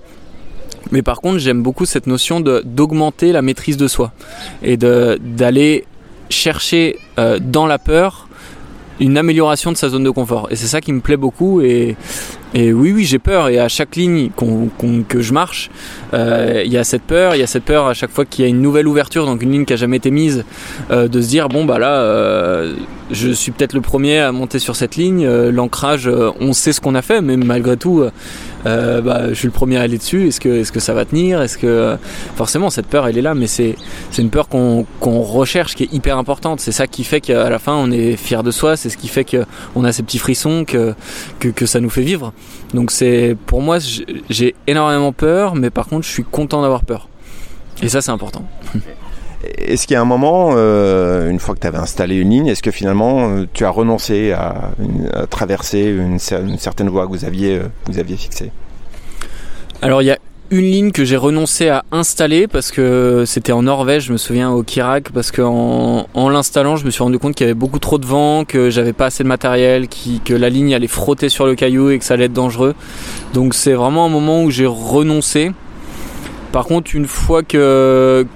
Mais 0.91 1.03
par 1.03 1.21
contre, 1.21 1.39
j'aime 1.39 1.63
beaucoup 1.63 1.87
cette 1.87 2.07
notion 2.07 2.41
d'augmenter 2.41 3.33
la 3.33 3.43
maîtrise 3.43 3.77
de 3.77 3.89
soi 3.89 4.13
et 4.63 4.77
d'aller 4.77 5.85
chercher 6.31 6.99
euh, 7.19 7.39
dans 7.41 7.67
la 7.67 7.79
peur 7.79 8.29
une 9.01 9.19
amélioration 9.19 9.73
de 9.73 9.77
sa 9.77 9.89
zone 9.89 10.05
de 10.05 10.11
confort. 10.11 10.49
Et 10.51 10.57
c'est 10.57 10.67
ça 10.67 10.81
qui 10.81 10.93
me 10.93 11.01
plaît 11.01 11.17
beaucoup. 11.17 11.61
Et 12.55 12.73
oui, 12.73 12.93
oui, 12.93 13.05
j'ai 13.05 13.19
peur. 13.19 13.49
Et 13.49 13.59
à 13.59 13.69
chaque 13.69 13.97
ligne 13.97 14.31
qu'on- 14.35 14.69
qu'on- 14.79 15.03
que 15.03 15.21
je 15.21 15.33
marche, 15.33 15.71
euh, 16.15 16.63
il 16.65 16.73
y 16.73 16.79
a 16.79 16.85
cette 16.85 17.03
peur. 17.03 17.35
Il 17.35 17.41
y 17.41 17.43
a 17.43 17.47
cette 17.47 17.65
peur 17.65 17.87
à 17.87 17.95
chaque 17.95 18.11
fois 18.11 18.25
qu'il 18.25 18.45
y 18.45 18.47
a 18.47 18.49
une 18.49 18.63
nouvelle 18.63 18.87
ouverture, 18.89 19.27
donc 19.27 19.43
une 19.43 19.53
ligne 19.53 19.65
qui 19.65 19.73
a 19.73 19.77
jamais 19.77 19.97
été 19.97 20.11
mise, 20.11 20.45
euh, 20.91 21.09
de 21.09 21.21
se 21.21 21.29
dire 21.29 21.49
bon 21.49 21.65
bah 21.65 21.79
là, 21.79 21.97
euh, 22.01 22.75
je 23.11 23.31
suis 23.31 23.53
peut-être 23.53 23.75
le 23.75 23.81
premier 23.81 24.19
à 24.21 24.33
monter 24.33 24.59
sur 24.59 24.77
cette 24.77 24.97
ligne. 24.97 25.27
L'ancrage, 25.29 26.09
on 26.41 26.53
sait 26.53 26.73
ce 26.73 26.81
qu'on 26.81 26.95
a 26.95 27.03
fait, 27.03 27.21
mais 27.21 27.37
malgré 27.37 27.77
tout, 27.77 28.05
bah, 28.65 29.29
je 29.29 29.35
suis 29.35 29.47
le 29.47 29.53
premier 29.53 29.77
à 29.77 29.83
aller 29.83 29.99
dessus. 29.99 30.29
Est-ce 30.29 30.41
que, 30.41 30.49
est-ce 30.61 30.73
que 30.73 30.81
ça 30.81 30.95
va 30.95 31.05
tenir? 31.05 31.43
Est-ce 31.43 31.59
que 31.59 31.97
forcément 32.35 32.71
cette 32.71 32.87
peur, 32.87 33.07
elle 33.07 33.19
est 33.19 33.23
là, 33.23 33.35
mais 33.35 33.47
c'est 33.47 33.75
une 34.17 34.31
peur 34.31 34.49
qu'on 34.49 34.87
qu'on 35.01 35.21
recherche, 35.21 35.75
qui 35.75 35.85
est 35.85 35.93
hyper 35.93 36.17
importante. 36.17 36.61
C'est 36.61 36.73
ça 36.73 36.87
qui 36.87 37.05
fait 37.05 37.21
qu'à 37.21 37.51
la 37.51 37.59
fin, 37.59 37.75
on 37.75 37.91
est 37.91 38.17
fier 38.17 38.43
de 38.43 38.51
soi. 38.51 38.77
C'est 38.77 38.89
ce 38.89 38.97
qui 38.97 39.09
fait 39.09 39.25
que 39.25 39.45
on 39.75 39.85
a 39.85 39.93
ces 39.93 40.03
petits 40.03 40.19
frissons, 40.19 40.65
que 40.65 40.95
que, 41.41 41.49
que 41.49 41.67
ça 41.67 41.81
nous 41.81 41.91
fait 41.91 42.03
vivre. 42.03 42.33
Donc 42.73 42.91
c'est 42.91 43.37
pour 43.47 43.63
moi, 43.63 43.79
j'ai- 44.29 44.55
énormément 44.67 45.13
peur, 45.13 45.55
mais 45.55 45.71
par 45.71 45.87
contre, 45.87 46.07
je 46.07 46.11
suis 46.11 46.25
content 46.25 46.63
d'avoir 46.63 46.85
peur. 46.85 47.09
Et 47.83 47.89
ça, 47.89 48.01
c'est 48.01 48.11
important. 48.11 48.45
Est-ce 49.59 49.87
qu'il 49.87 49.95
y 49.95 49.97
a 49.97 50.01
un 50.01 50.07
moment, 50.07 50.55
euh, 50.57 51.29
une 51.29 51.39
fois 51.39 51.55
que 51.55 51.61
tu 51.61 51.67
avais 51.67 51.79
installé 51.79 52.17
une 52.17 52.31
ligne, 52.31 52.47
est-ce 52.47 52.63
que 52.63 52.71
finalement 52.71 53.29
euh, 53.29 53.47
tu 53.53 53.67
as 53.67 53.69
renoncé 53.69 54.33
à, 54.33 54.71
traverser 55.29 55.83
une, 55.83 56.19
certaine 56.19 56.89
voie 56.89 57.05
que 57.07 57.11
vous 57.11 57.27
aviez, 57.27 57.61
vous 57.85 57.99
aviez 57.99 58.17
fixée? 58.17 58.53
Alors 59.83 60.01
il 60.01 60.07
y 60.07 60.11
a 60.11 60.19
une 60.51 60.65
ligne 60.65 60.91
que 60.93 61.05
j'ai 61.05 61.17
renoncé 61.17 61.69
à 61.69 61.85
installer 61.91 62.47
parce 62.47 62.71
que 62.71 63.25
c'était 63.27 63.53
en 63.53 63.63
Norvège, 63.63 64.05
je 64.05 64.13
me 64.13 64.19
souviens 64.19 64.51
au 64.51 64.63
Kirak, 64.63 65.11
parce 65.13 65.33
qu'en 65.33 66.07
en, 66.13 66.29
l'installant, 66.29 66.77
je 66.77 66.85
me 66.85 66.91
suis 66.91 67.03
rendu 67.03 67.19
compte 67.19 67.35
qu'il 67.35 67.47
y 67.47 67.49
avait 67.51 67.59
beaucoup 67.59 67.79
trop 67.79 67.99
de 67.99 68.07
vent, 68.07 68.45
que 68.45 68.71
j'avais 68.71 68.93
pas 68.93 69.07
assez 69.07 69.23
de 69.23 69.29
matériel, 69.29 69.89
que 70.25 70.35
la 70.35 70.51
ligne 70.51 70.75
allait 70.75 70.87
frotter 70.87 71.29
sur 71.29 71.47
le 71.47 71.55
caillou 71.55 71.91
et 71.91 71.99
que 71.99 72.05
ça 72.05 72.15
allait 72.15 72.27
être 72.27 72.33
dangereux. 72.33 72.75
Donc 73.33 73.55
c'est 73.55 73.73
vraiment 73.73 74.05
un 74.05 74.11
moment 74.11 74.43
où 74.43 74.51
j'ai 74.51 74.67
renoncé. 74.67 75.53
Par 76.53 76.67
contre, 76.67 76.95
une 76.95 77.07
fois 77.07 77.43
que 77.43 78.27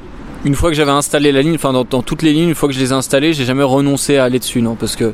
j'avais 0.44 0.90
installé 0.90 1.30
la 1.30 1.42
ligne, 1.42 1.54
enfin 1.54 1.72
dans, 1.72 1.84
dans, 1.84 2.02
toutes 2.02 2.22
les 2.22 2.32
lignes, 2.32 2.48
une 2.48 2.54
fois 2.54 2.68
que 2.68 2.74
je 2.74 2.80
les 2.80 2.90
ai 2.90 2.94
installées, 2.94 3.32
j'ai 3.32 3.44
jamais 3.44 3.62
renoncé 3.62 4.16
à 4.16 4.24
aller 4.24 4.38
dessus, 4.38 4.62
non, 4.62 4.74
parce 4.74 4.96
que 4.96 5.12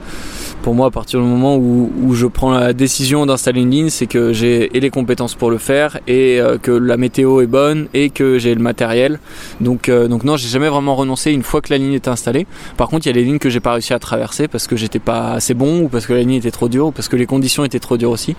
pour 0.65 0.75
moi, 0.75 0.87
à 0.87 0.91
partir 0.91 1.21
du 1.21 1.27
moment 1.27 1.59
où, 1.59 2.15
je 2.15 2.27
prends 2.27 2.53
la 2.53 2.73
décision 2.73 3.27
d'installer 3.27 3.61
une 3.61 3.71
ligne, 3.71 3.91
c'est 3.91 4.07
que 4.07 4.33
j'ai 4.33 4.71
les 4.73 4.89
compétences 4.89 5.35
pour 5.35 5.51
le 5.51 5.59
faire 5.59 5.99
et 6.07 6.41
euh, 6.41 6.57
que 6.57 6.71
la 6.71 6.97
météo 6.97 7.43
est 7.43 7.47
bonne 7.47 7.89
et 7.93 8.09
que 8.09 8.39
j'ai 8.39 8.55
le 8.55 8.63
matériel. 8.63 9.21
Donc, 9.61 9.91
euh, 9.91 10.09
donc 10.09 10.25
non, 10.25 10.39
j'ai 10.39 10.49
jamais 10.49 10.71
vraiment 10.71 10.97
renoncé 10.97 11.33
une 11.33 11.43
fois 11.43 11.61
que 11.61 11.71
la 11.71 11.77
ligne 11.77 11.93
est 11.93 12.09
installée. 12.09 12.47
Par 12.79 12.89
contre, 12.89 13.07
il 13.07 13.11
y 13.11 13.13
a 13.13 13.15
les 13.15 13.25
lignes 13.25 13.39
que 13.39 13.51
j'ai 13.51 13.61
pas 13.61 13.75
réussi 13.75 13.93
à 13.93 13.99
traverser 13.99 14.49
parce 14.49 14.67
que 14.67 14.75
j'étais 14.75 15.01
pas 15.01 15.33
assez 15.33 15.53
bon 15.53 15.83
ou 15.83 15.89
parce 15.89 16.07
que 16.07 16.15
la 16.15 16.21
ligne 16.21 16.33
était 16.33 16.51
trop 16.51 16.71
dure 16.71 16.87
ou 16.87 16.93
parce 16.93 17.09
que 17.09 17.17
les 17.17 17.27
conditions 17.27 17.67
étaient 17.67 17.79
trop 17.79 17.99
dures 17.99 18.13
aussi 18.13 18.35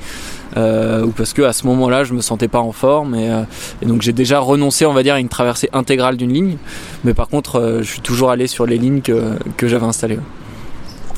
euh, 0.58 1.06
ou 1.06 1.12
parce 1.12 1.32
que 1.32 1.44
à 1.44 1.54
ce 1.54 1.68
moment-là, 1.68 2.06
je 2.06 2.16
me 2.16 2.22
sentais 2.22 2.48
pas 2.48 2.60
en 2.60 2.72
forme 2.72 3.14
et, 3.14 3.30
euh, 3.30 3.44
et 3.84 3.86
donc 3.86 4.02
j'ai 4.02 4.14
déjà 4.14 4.40
renoncé, 4.40 4.88
on 4.88 4.94
va 4.94 5.04
dire, 5.04 5.14
à 5.14 5.20
une 5.20 5.30
traversée 5.30 5.70
intégrale 5.74 6.18
d'une 6.18 6.34
ligne. 6.34 6.58
Mais 7.04 7.14
par 7.14 7.28
contre, 7.28 7.82
je 7.84 7.88
suis 7.88 8.02
toujours 8.02 8.32
allé 8.32 8.48
sur 8.48 8.66
les 8.66 8.80
lignes 8.80 9.02
que 9.02 9.68
j'avais 9.68 9.86
installées. 9.86 10.18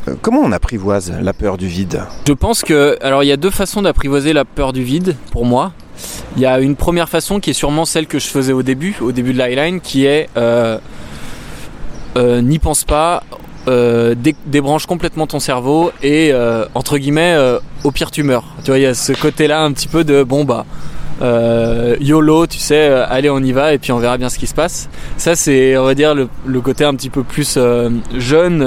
Euh, 0.07 0.15
comment 0.21 0.41
on 0.41 0.51
apprivoise 0.51 1.13
la 1.21 1.33
peur 1.33 1.57
du 1.57 1.67
vide 1.67 2.03
Je 2.27 2.33
pense 2.33 2.63
que, 2.63 2.97
alors 3.01 3.23
il 3.23 3.27
y 3.27 3.31
a 3.31 3.37
deux 3.37 3.49
façons 3.49 3.81
d'apprivoiser 3.81 4.33
la 4.33 4.45
peur 4.45 4.73
du 4.73 4.83
vide 4.83 5.15
pour 5.31 5.45
moi. 5.45 5.71
Il 6.35 6.41
y 6.41 6.45
a 6.45 6.59
une 6.59 6.75
première 6.75 7.09
façon 7.09 7.39
qui 7.39 7.49
est 7.49 7.53
sûrement 7.53 7.85
celle 7.85 8.07
que 8.07 8.19
je 8.19 8.27
faisais 8.27 8.53
au 8.53 8.63
début, 8.63 8.95
au 9.01 9.11
début 9.11 9.33
de 9.33 9.39
l'highline, 9.39 9.81
qui 9.81 10.05
est 10.05 10.29
euh, 10.37 10.77
euh, 12.17 12.41
n'y 12.41 12.59
pense 12.59 12.83
pas, 12.83 13.23
débranche 14.45 14.85
complètement 14.85 15.27
ton 15.27 15.39
cerveau 15.39 15.91
et 16.01 16.31
entre 16.73 16.97
guillemets 16.97 17.35
au 17.83 17.91
pire 17.91 18.11
tu 18.11 18.23
meurs. 18.23 18.45
Tu 18.63 18.71
vois, 18.71 18.79
il 18.79 18.83
y 18.83 18.85
a 18.85 18.93
ce 18.93 19.11
côté-là 19.11 19.61
un 19.61 19.73
petit 19.73 19.89
peu 19.89 20.05
de 20.05 20.23
bon 20.23 20.45
bah 20.45 20.65
euh, 21.21 21.95
YOLO, 21.99 22.47
tu 22.47 22.59
sais, 22.59 22.89
euh, 22.89 23.05
allez 23.07 23.29
on 23.29 23.39
y 23.39 23.51
va 23.51 23.73
et 23.73 23.77
puis 23.77 23.91
on 23.91 23.99
verra 23.99 24.17
bien 24.17 24.29
ce 24.29 24.37
qui 24.37 24.47
se 24.47 24.53
passe. 24.53 24.89
Ça 25.17 25.35
c'est 25.35 25.77
on 25.77 25.85
va 25.85 25.95
dire 25.95 26.15
le, 26.15 26.61
côté 26.61 26.83
un 26.83 26.95
petit 26.95 27.09
peu 27.09 27.23
plus 27.23 27.55
euh, 27.57 27.89
jeune, 28.15 28.61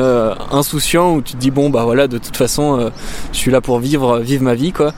insouciant 0.50 1.14
où 1.14 1.22
tu 1.22 1.34
te 1.34 1.38
dis 1.38 1.50
bon 1.50 1.70
bah 1.70 1.84
voilà 1.84 2.08
de 2.08 2.18
toute 2.18 2.36
façon 2.36 2.90
je 3.32 3.38
suis 3.38 3.50
là 3.50 3.60
pour 3.60 3.78
vivre 3.78 4.18
vivre 4.18 4.42
ma 4.42 4.54
vie 4.54 4.72
quoi. 4.72 4.92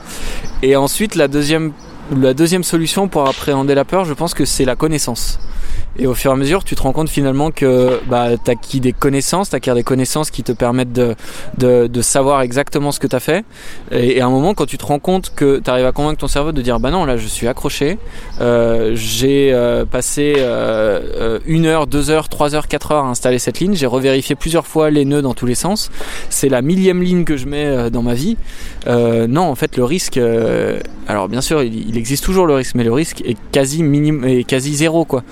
Et 0.61 0.75
ensuite 0.75 1.15
la 1.15 1.27
deuxième 1.27 1.73
la 2.15 2.33
deuxième 2.33 2.63
solution 2.63 3.07
pour 3.07 3.27
appréhender 3.27 3.75
la 3.75 3.85
peur, 3.85 4.05
je 4.05 4.13
pense 4.13 4.33
que 4.33 4.45
c'est 4.45 4.65
la 4.65 4.75
connaissance. 4.75 5.39
Et 5.99 6.07
au 6.07 6.15
fur 6.15 6.31
et 6.31 6.33
à 6.33 6.37
mesure, 6.37 6.63
tu 6.63 6.75
te 6.75 6.81
rends 6.81 6.91
compte 6.91 7.09
finalement 7.09 7.51
que 7.51 7.99
bah, 8.07 8.29
tu 8.43 8.49
acquis 8.49 8.79
des 8.79 8.93
connaissances, 8.93 9.49
tu 9.49 9.55
acquiers 9.55 9.73
des 9.75 9.83
connaissances 9.83 10.31
qui 10.31 10.41
te 10.41 10.51
permettent 10.51 10.93
de, 10.93 11.15
de, 11.57 12.01
savoir 12.01 12.41
exactement 12.41 12.91
ce 12.91 12.99
que 12.99 13.07
tu 13.07 13.15
as 13.15 13.19
fait. 13.19 13.45
Et, 13.91 14.19
à 14.19 14.25
un 14.25 14.29
moment, 14.29 14.53
quand 14.53 14.65
tu 14.65 14.77
te 14.77 14.85
rends 14.85 14.99
compte 14.99 15.33
que 15.35 15.59
tu 15.63 15.69
arrives 15.69 15.85
à 15.85 15.91
convaincre 15.91 16.19
ton 16.19 16.27
cerveau 16.27 16.51
de 16.51 16.61
dire 16.61 16.79
bah 16.79 16.91
non, 16.91 17.05
là 17.05 17.17
je 17.17 17.27
suis 17.27 17.47
accroché, 17.47 17.97
euh, 18.41 18.91
j'ai 18.95 19.51
euh, 19.53 19.85
passé 19.85 20.33
euh, 20.37 21.39
une 21.45 21.65
heure, 21.65 21.87
deux 21.87 22.09
heures, 22.09 22.27
trois 22.27 22.55
heures, 22.55 22.67
quatre 22.67 22.91
heures 22.91 23.05
à 23.05 23.07
installer 23.07 23.39
cette 23.39 23.59
ligne, 23.59 23.75
j'ai 23.75 23.85
revérifié 23.85 24.35
plusieurs 24.35 24.65
fois 24.65 24.89
les 24.89 25.05
nœuds 25.05 25.21
dans 25.21 25.33
tous 25.33 25.45
les 25.45 25.55
sens, 25.55 25.91
c'est 26.29 26.49
la 26.49 26.61
millième 26.61 27.01
ligne 27.01 27.23
que 27.23 27.37
je 27.37 27.45
mets 27.45 27.89
dans 27.91 28.01
ma 28.01 28.15
vie. 28.15 28.37
non, 28.87 29.43
en 29.43 29.55
fait, 29.55 29.77
le 29.77 29.83
risque, 29.83 30.19
alors 31.07 31.29
bien 31.29 31.41
sûr, 31.41 31.61
il, 31.61 31.97
existe 31.97 32.23
toujours 32.23 32.47
le 32.47 32.55
risque, 32.55 32.75
mais 32.75 32.83
le 32.83 32.93
risque 32.93 33.21
est 33.21 33.37
quasi 33.51 33.83
est 33.83 34.43
quasi 34.43 34.75
zéro 34.75 35.05
quoi. 35.05 35.23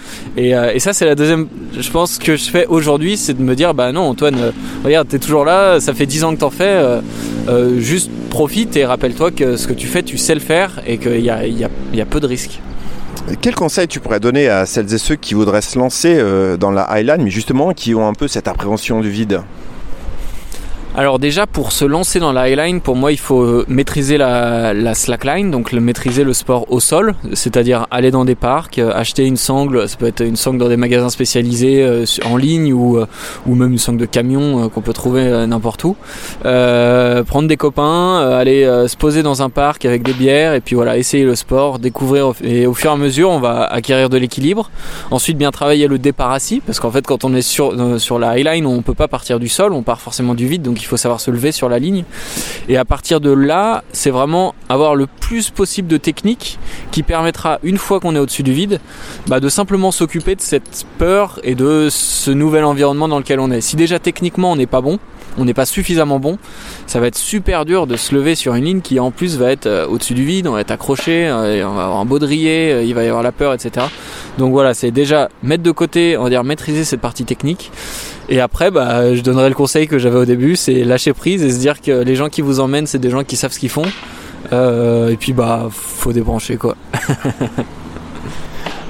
Euh, 0.53 0.71
et, 0.73 0.79
ça, 0.79 0.93
c'est 0.93 1.05
la 1.05 1.15
deuxième, 1.15 1.47
je 1.77 1.89
pense, 1.91 2.17
que 2.17 2.35
je 2.35 2.49
fais 2.49 2.65
aujourd'hui, 2.67 3.17
c'est 3.17 3.33
de 3.33 3.41
me 3.41 3.55
dire, 3.55 3.73
bah 3.73 3.91
non, 3.91 4.01
Antoine, 4.01 4.37
euh, 4.39 4.51
regarde, 4.83 5.07
t'es 5.07 5.19
toujours 5.19 5.45
là, 5.45 5.79
ça 5.79 5.93
fait 5.93 6.05
10 6.05 6.23
ans 6.23 6.33
que 6.33 6.39
t'en 6.39 6.49
fais, 6.49 7.01
euh, 7.47 7.79
juste 7.79 8.09
profite 8.29 8.75
et 8.77 8.85
rappelle-toi 8.85 9.31
que 9.31 9.57
ce 9.57 9.67
que 9.67 9.73
tu 9.73 9.87
fais, 9.87 10.03
tu 10.03 10.17
sais 10.17 10.33
le 10.33 10.39
faire 10.39 10.81
et 10.87 10.97
qu'il 10.97 11.21
y 11.21 11.29
a, 11.29 11.45
y, 11.45 11.63
a, 11.63 11.69
y 11.93 12.01
a 12.01 12.05
peu 12.05 12.19
de 12.19 12.27
risques. 12.27 12.59
Quel 13.41 13.55
conseil 13.55 13.87
tu 13.87 13.99
pourrais 13.99 14.19
donner 14.19 14.47
à 14.49 14.65
celles 14.65 14.93
et 14.93 14.97
ceux 14.97 15.15
qui 15.15 15.33
voudraient 15.35 15.61
se 15.61 15.77
lancer 15.77 16.21
dans 16.59 16.71
la 16.71 16.83
Highline, 16.83 17.21
mais 17.23 17.29
justement 17.29 17.71
qui 17.71 17.93
ont 17.93 18.07
un 18.07 18.13
peu 18.13 18.27
cette 18.27 18.47
appréhension 18.47 18.99
du 18.99 19.09
vide? 19.09 19.41
Alors 20.97 21.19
déjà 21.19 21.47
pour 21.47 21.71
se 21.71 21.85
lancer 21.85 22.19
dans 22.19 22.33
la 22.33 22.41
highline, 22.41 22.81
pour 22.81 22.97
moi 22.97 23.13
il 23.13 23.17
faut 23.17 23.41
euh, 23.41 23.65
maîtriser 23.69 24.17
la, 24.17 24.73
la 24.73 24.93
slackline, 24.93 25.49
donc 25.49 25.71
maîtriser 25.71 26.25
le 26.25 26.33
sport 26.33 26.65
au 26.69 26.81
sol, 26.81 27.15
c'est-à-dire 27.33 27.87
aller 27.91 28.11
dans 28.11 28.25
des 28.25 28.35
parcs, 28.35 28.77
euh, 28.77 28.91
acheter 28.93 29.25
une 29.25 29.37
sangle, 29.37 29.87
ça 29.87 29.95
peut 29.95 30.07
être 30.07 30.19
une 30.19 30.35
sangle 30.35 30.57
dans 30.57 30.67
des 30.67 30.75
magasins 30.75 31.09
spécialisés 31.09 31.81
euh, 31.81 32.05
en 32.25 32.35
ligne 32.35 32.73
ou, 32.73 33.05
même 33.47 33.71
une 33.71 33.77
sangle 33.77 33.99
de 33.99 34.05
camion 34.05 34.67
qu'on 34.69 34.81
peut 34.81 34.91
trouver 34.91 35.45
n'importe 35.47 35.83
où. 35.85 35.95
prendre 36.41 37.47
des 37.47 37.57
copains, 37.57 38.19
aller 38.19 38.63
se 38.87 38.97
poser 38.97 39.23
dans 39.23 39.41
un 39.41 39.49
parc 39.49 39.85
avec 39.85 40.03
des 40.03 40.13
bières 40.13 40.53
et 40.53 40.61
puis 40.61 40.75
voilà, 40.75 40.97
essayer 40.97 41.23
le 41.23 41.35
sport, 41.35 41.79
découvrir 41.79 42.33
et 42.43 42.65
au 42.65 42.73
fur 42.73 42.91
et 42.91 42.93
à 42.93 42.97
mesure 42.97 43.29
on 43.29 43.39
va 43.39 43.63
acquérir 43.63 44.09
de 44.09 44.17
l'équilibre. 44.17 44.69
Ensuite 45.11 45.37
bien 45.37 45.51
travailler 45.51 45.87
le 45.87 45.99
départ 45.99 46.31
assis 46.31 46.59
parce 46.59 46.79
qu'en 46.79 46.91
fait 46.91 47.05
quand 47.05 47.23
on 47.23 47.33
est 47.33 47.41
sur, 47.41 47.71
la 48.19 48.29
highline 48.31 48.65
on 48.65 48.81
peut 48.81 48.93
pas 48.93 49.07
partir 49.07 49.39
du 49.39 49.47
sol, 49.47 49.73
on 49.73 49.83
part 49.83 50.01
forcément 50.01 50.33
du 50.33 50.47
vide 50.47 50.61
il 50.81 50.85
faut 50.85 50.97
savoir 50.97 51.21
se 51.21 51.31
lever 51.31 51.51
sur 51.51 51.69
la 51.69 51.79
ligne. 51.79 52.03
Et 52.67 52.77
à 52.77 52.85
partir 52.85 53.21
de 53.21 53.31
là, 53.31 53.83
c'est 53.93 54.09
vraiment 54.09 54.53
avoir 54.69 54.95
le 54.95 55.07
plus 55.07 55.49
possible 55.49 55.87
de 55.87 55.97
technique 55.97 56.59
qui 56.91 57.03
permettra, 57.03 57.59
une 57.63 57.77
fois 57.77 57.99
qu'on 57.99 58.15
est 58.15 58.19
au-dessus 58.19 58.43
du 58.43 58.53
vide, 58.53 58.79
bah, 59.27 59.39
de 59.39 59.49
simplement 59.49 59.91
s'occuper 59.91 60.35
de 60.35 60.41
cette 60.41 60.85
peur 60.97 61.39
et 61.43 61.55
de 61.55 61.87
ce 61.89 62.31
nouvel 62.31 62.63
environnement 62.63 63.07
dans 63.07 63.19
lequel 63.19 63.39
on 63.39 63.51
est. 63.51 63.61
Si 63.61 63.75
déjà 63.75 63.99
techniquement 63.99 64.51
on 64.51 64.55
n'est 64.55 64.67
pas 64.67 64.81
bon, 64.81 64.99
on 65.37 65.45
n'est 65.45 65.53
pas 65.53 65.65
suffisamment 65.65 66.19
bon, 66.19 66.37
ça 66.87 66.99
va 66.99 67.07
être 67.07 67.17
super 67.17 67.65
dur 67.65 67.87
de 67.87 67.95
se 67.95 68.13
lever 68.13 68.35
sur 68.35 68.55
une 68.55 68.65
ligne 68.65 68.81
qui 68.81 68.99
en 68.99 69.11
plus 69.11 69.37
va 69.37 69.51
être 69.51 69.65
euh, 69.65 69.87
au-dessus 69.87 70.13
du 70.13 70.25
vide, 70.25 70.47
on 70.47 70.53
va 70.53 70.61
être 70.61 70.71
accroché, 70.71 71.27
euh, 71.27 71.67
on 71.67 71.73
va 71.73 71.85
avoir 71.85 71.99
un 71.99 72.05
baudrier, 72.05 72.71
euh, 72.71 72.83
il 72.83 72.93
va 72.93 73.03
y 73.03 73.07
avoir 73.07 73.23
la 73.23 73.31
peur, 73.31 73.53
etc. 73.53 73.85
Donc 74.37 74.51
voilà, 74.51 74.73
c'est 74.73 74.91
déjà 74.91 75.29
mettre 75.43 75.63
de 75.63 75.71
côté, 75.71 76.17
on 76.17 76.23
va 76.23 76.29
dire 76.29 76.43
maîtriser 76.43 76.83
cette 76.83 77.01
partie 77.01 77.25
technique. 77.25 77.71
Et 78.29 78.39
après, 78.39 78.71
bah, 78.71 79.13
je 79.13 79.21
donnerai 79.21 79.49
le 79.49 79.55
conseil 79.55 79.87
que 79.87 79.99
j'avais 79.99 80.19
au 80.19 80.25
début, 80.25 80.55
c'est 80.55 80.83
lâcher 80.83 81.13
prise 81.13 81.43
et 81.43 81.51
se 81.51 81.59
dire 81.59 81.81
que 81.81 82.03
les 82.03 82.15
gens 82.15 82.29
qui 82.29 82.41
vous 82.41 82.59
emmènent, 82.59 82.87
c'est 82.87 82.99
des 82.99 83.09
gens 83.09 83.23
qui 83.23 83.35
savent 83.35 83.51
ce 83.51 83.59
qu'ils 83.59 83.69
font. 83.69 83.85
et 84.51 85.17
puis 85.19 85.33
bah, 85.33 85.67
faut 85.71 86.13
débrancher 86.13 86.57
quoi. 86.57 86.75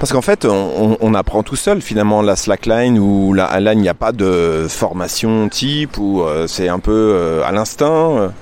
Parce 0.01 0.13
qu'en 0.13 0.21
fait, 0.23 0.45
on, 0.45 1.13
apprend 1.13 1.43
tout 1.43 1.55
seul 1.55 1.79
finalement 1.79 2.23
la 2.23 2.35
slackline 2.35 2.97
ou 2.97 3.33
la 3.33 3.59
line, 3.59 3.77
il 3.77 3.83
n'y 3.83 3.88
a 3.88 3.93
pas 3.93 4.11
de 4.11 4.65
formation 4.67 5.47
type 5.47 6.00
ou 6.00 6.23
euh, 6.23 6.47
c'est 6.47 6.69
un 6.69 6.79
peu 6.79 6.91
euh, 6.91 7.43
à 7.45 7.51
l'instinct. 7.51 8.33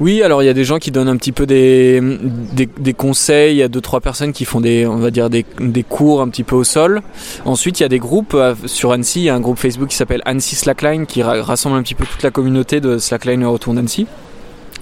Euh. 0.00 0.04
Oui, 0.04 0.22
alors 0.22 0.42
il 0.42 0.46
y 0.46 0.48
a 0.48 0.54
des 0.54 0.64
gens 0.64 0.78
qui 0.78 0.90
donnent 0.90 1.08
un 1.08 1.16
petit 1.16 1.32
peu 1.32 1.46
des, 1.46 2.00
conseils. 2.96 3.54
Il 3.54 3.58
y 3.58 3.62
a 3.62 3.68
deux 3.68 3.80
trois 3.80 4.00
personnes 4.00 4.32
qui 4.32 4.44
font 4.44 4.60
des, 4.60 4.86
on 4.86 4.96
va 4.96 5.10
dire 5.10 5.30
des, 5.30 5.44
des, 5.60 5.82
cours 5.82 6.20
un 6.20 6.28
petit 6.28 6.44
peu 6.44 6.56
au 6.56 6.64
sol. 6.64 7.02
Ensuite, 7.44 7.80
il 7.80 7.82
y 7.82 7.86
a 7.86 7.88
des 7.88 7.98
groupes 7.98 8.36
sur 8.66 8.92
Annecy. 8.92 9.20
Il 9.20 9.24
y 9.24 9.30
a 9.30 9.34
un 9.34 9.40
groupe 9.40 9.58
Facebook 9.58 9.88
qui 9.88 9.96
s'appelle 9.96 10.22
Annecy 10.24 10.56
Slackline 10.56 11.06
qui 11.06 11.22
rassemble 11.22 11.76
un 11.76 11.82
petit 11.82 11.94
peu 11.94 12.04
toute 12.06 12.22
la 12.22 12.30
communauté 12.30 12.80
de 12.80 12.98
Slackline 12.98 13.44
autour 13.44 13.74
d'Annecy. 13.74 14.06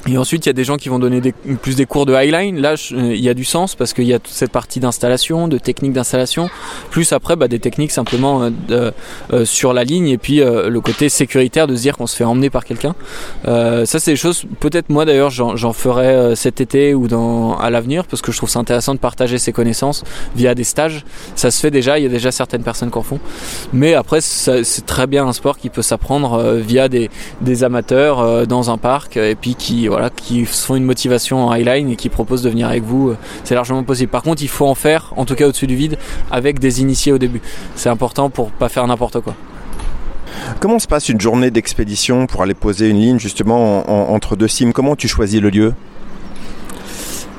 Et 0.06 0.18
ensuite, 0.18 0.44
il 0.44 0.49
y 0.49 0.50
a 0.50 0.54
des 0.54 0.64
gens 0.64 0.76
qui 0.76 0.90
vont 0.90 0.99
donner 0.99 1.23
des, 1.23 1.32
plus 1.32 1.76
des 1.76 1.87
cours 1.87 2.04
de 2.04 2.12
highline. 2.12 2.61
Là, 2.61 2.75
il 2.90 3.20
y 3.20 3.30
a 3.30 3.34
du 3.34 3.44
sens 3.44 3.75
parce 3.75 3.94
qu'il 3.94 4.04
y 4.04 4.12
a 4.12 4.18
toute 4.18 4.34
cette 4.34 4.52
partie 4.52 4.78
d'installation, 4.78 5.49
de 5.49 5.56
technique 5.56 5.94
d'installation, 5.94 6.50
plus 6.90 7.12
après 7.14 7.37
bah, 7.37 7.49
des 7.49 7.58
techniques 7.58 7.90
simplement 7.90 8.50
euh, 8.70 8.90
euh, 9.32 9.44
sur 9.46 9.73
la 9.73 9.82
ligne 9.84 10.08
et 10.08 10.18
puis 10.18 10.42
euh, 10.42 10.68
le 10.68 10.80
côté 10.82 11.08
sécuritaire 11.08 11.66
de 11.66 11.75
se 11.75 11.80
dire 11.80 11.96
qu'on 11.96 12.06
se 12.06 12.16
fait 12.16 12.25
emmener 12.25 12.50
par 12.50 12.64
quelqu'un. 12.64 12.94
ça, 13.44 13.87
c'est 13.87 14.11
des 14.11 14.16
choses. 14.16 14.44
Peut-être 14.61 14.90
moi 14.90 15.06
d'ailleurs, 15.06 15.30
j'en 15.30 15.73
ferai 15.73 16.37
cet 16.37 16.61
été 16.61 16.94
ou 16.94 17.08
dans 17.08 17.56
à 17.56 17.70
l'avenir 17.70 18.04
parce 18.06 18.20
que 18.20 18.30
je 18.30 18.37
trouve 18.37 18.50
ça 18.50 18.58
intéressant 18.58 18.94
de 18.94 18.99
partager 18.99 19.38
ses 19.38 19.52
connaissances 19.52 20.04
via 20.37 20.54
des 20.54 20.64
stages. 20.64 21.04
Ça 21.34 21.50
se 21.50 21.61
fait 21.61 21.70
déjà. 21.70 21.99
Il 21.99 22.02
y 22.02 22.06
a 22.06 22.11
déjà 22.11 22.30
certaines 22.30 22.62
personnes 22.62 22.90
qui 22.90 22.99
en 22.99 23.02
font. 23.02 23.20
Mais 23.73 23.94
après, 23.94 24.20
c'est 24.20 24.87
très 24.87 25.06
bien 25.06 25.26
un 25.26 25.32
sport 25.32 25.56
qui 25.56 25.70
peut 25.70 25.82
s'apprendre 25.82 26.54
via 26.56 26.88
des, 26.88 27.11
des 27.40 27.64
amateurs 27.64 28.46
dans 28.46 28.70
un 28.70 28.76
parc 28.76 29.16
et 29.16 29.34
puis 29.34 29.54
qui 29.54 29.88
voilà, 29.94 30.10
qui 30.10 30.44
font 30.44 30.74
une 30.74 30.82
motivation 30.82 31.46
en 31.46 31.52
highline 31.52 31.88
et 31.90 31.94
qui 31.94 32.08
proposent 32.08 32.42
de 32.42 32.50
venir 32.50 32.66
avec 32.66 32.82
vous, 32.82 33.10
euh, 33.10 33.16
c'est 33.44 33.54
largement 33.54 33.84
possible. 33.84 34.10
Par 34.10 34.22
contre, 34.22 34.42
il 34.42 34.48
faut 34.48 34.66
en 34.66 34.74
faire, 34.74 35.12
en 35.16 35.24
tout 35.24 35.36
cas 35.36 35.46
au-dessus 35.46 35.68
du 35.68 35.76
vide, 35.76 35.98
avec 36.32 36.58
des 36.58 36.80
initiés 36.80 37.12
au 37.12 37.18
début. 37.18 37.40
C'est 37.76 37.88
important 37.88 38.28
pour 38.28 38.50
pas 38.50 38.68
faire 38.68 38.84
n'importe 38.88 39.20
quoi. 39.20 39.36
Comment 40.58 40.80
se 40.80 40.88
passe 40.88 41.08
une 41.08 41.20
journée 41.20 41.52
d'expédition 41.52 42.26
pour 42.26 42.42
aller 42.42 42.54
poser 42.54 42.88
une 42.88 42.98
ligne 42.98 43.20
justement 43.20 43.88
entre 44.12 44.34
deux 44.34 44.48
cimes? 44.48 44.72
Comment 44.72 44.96
tu 44.96 45.06
choisis 45.06 45.40
le 45.40 45.50
lieu? 45.50 45.74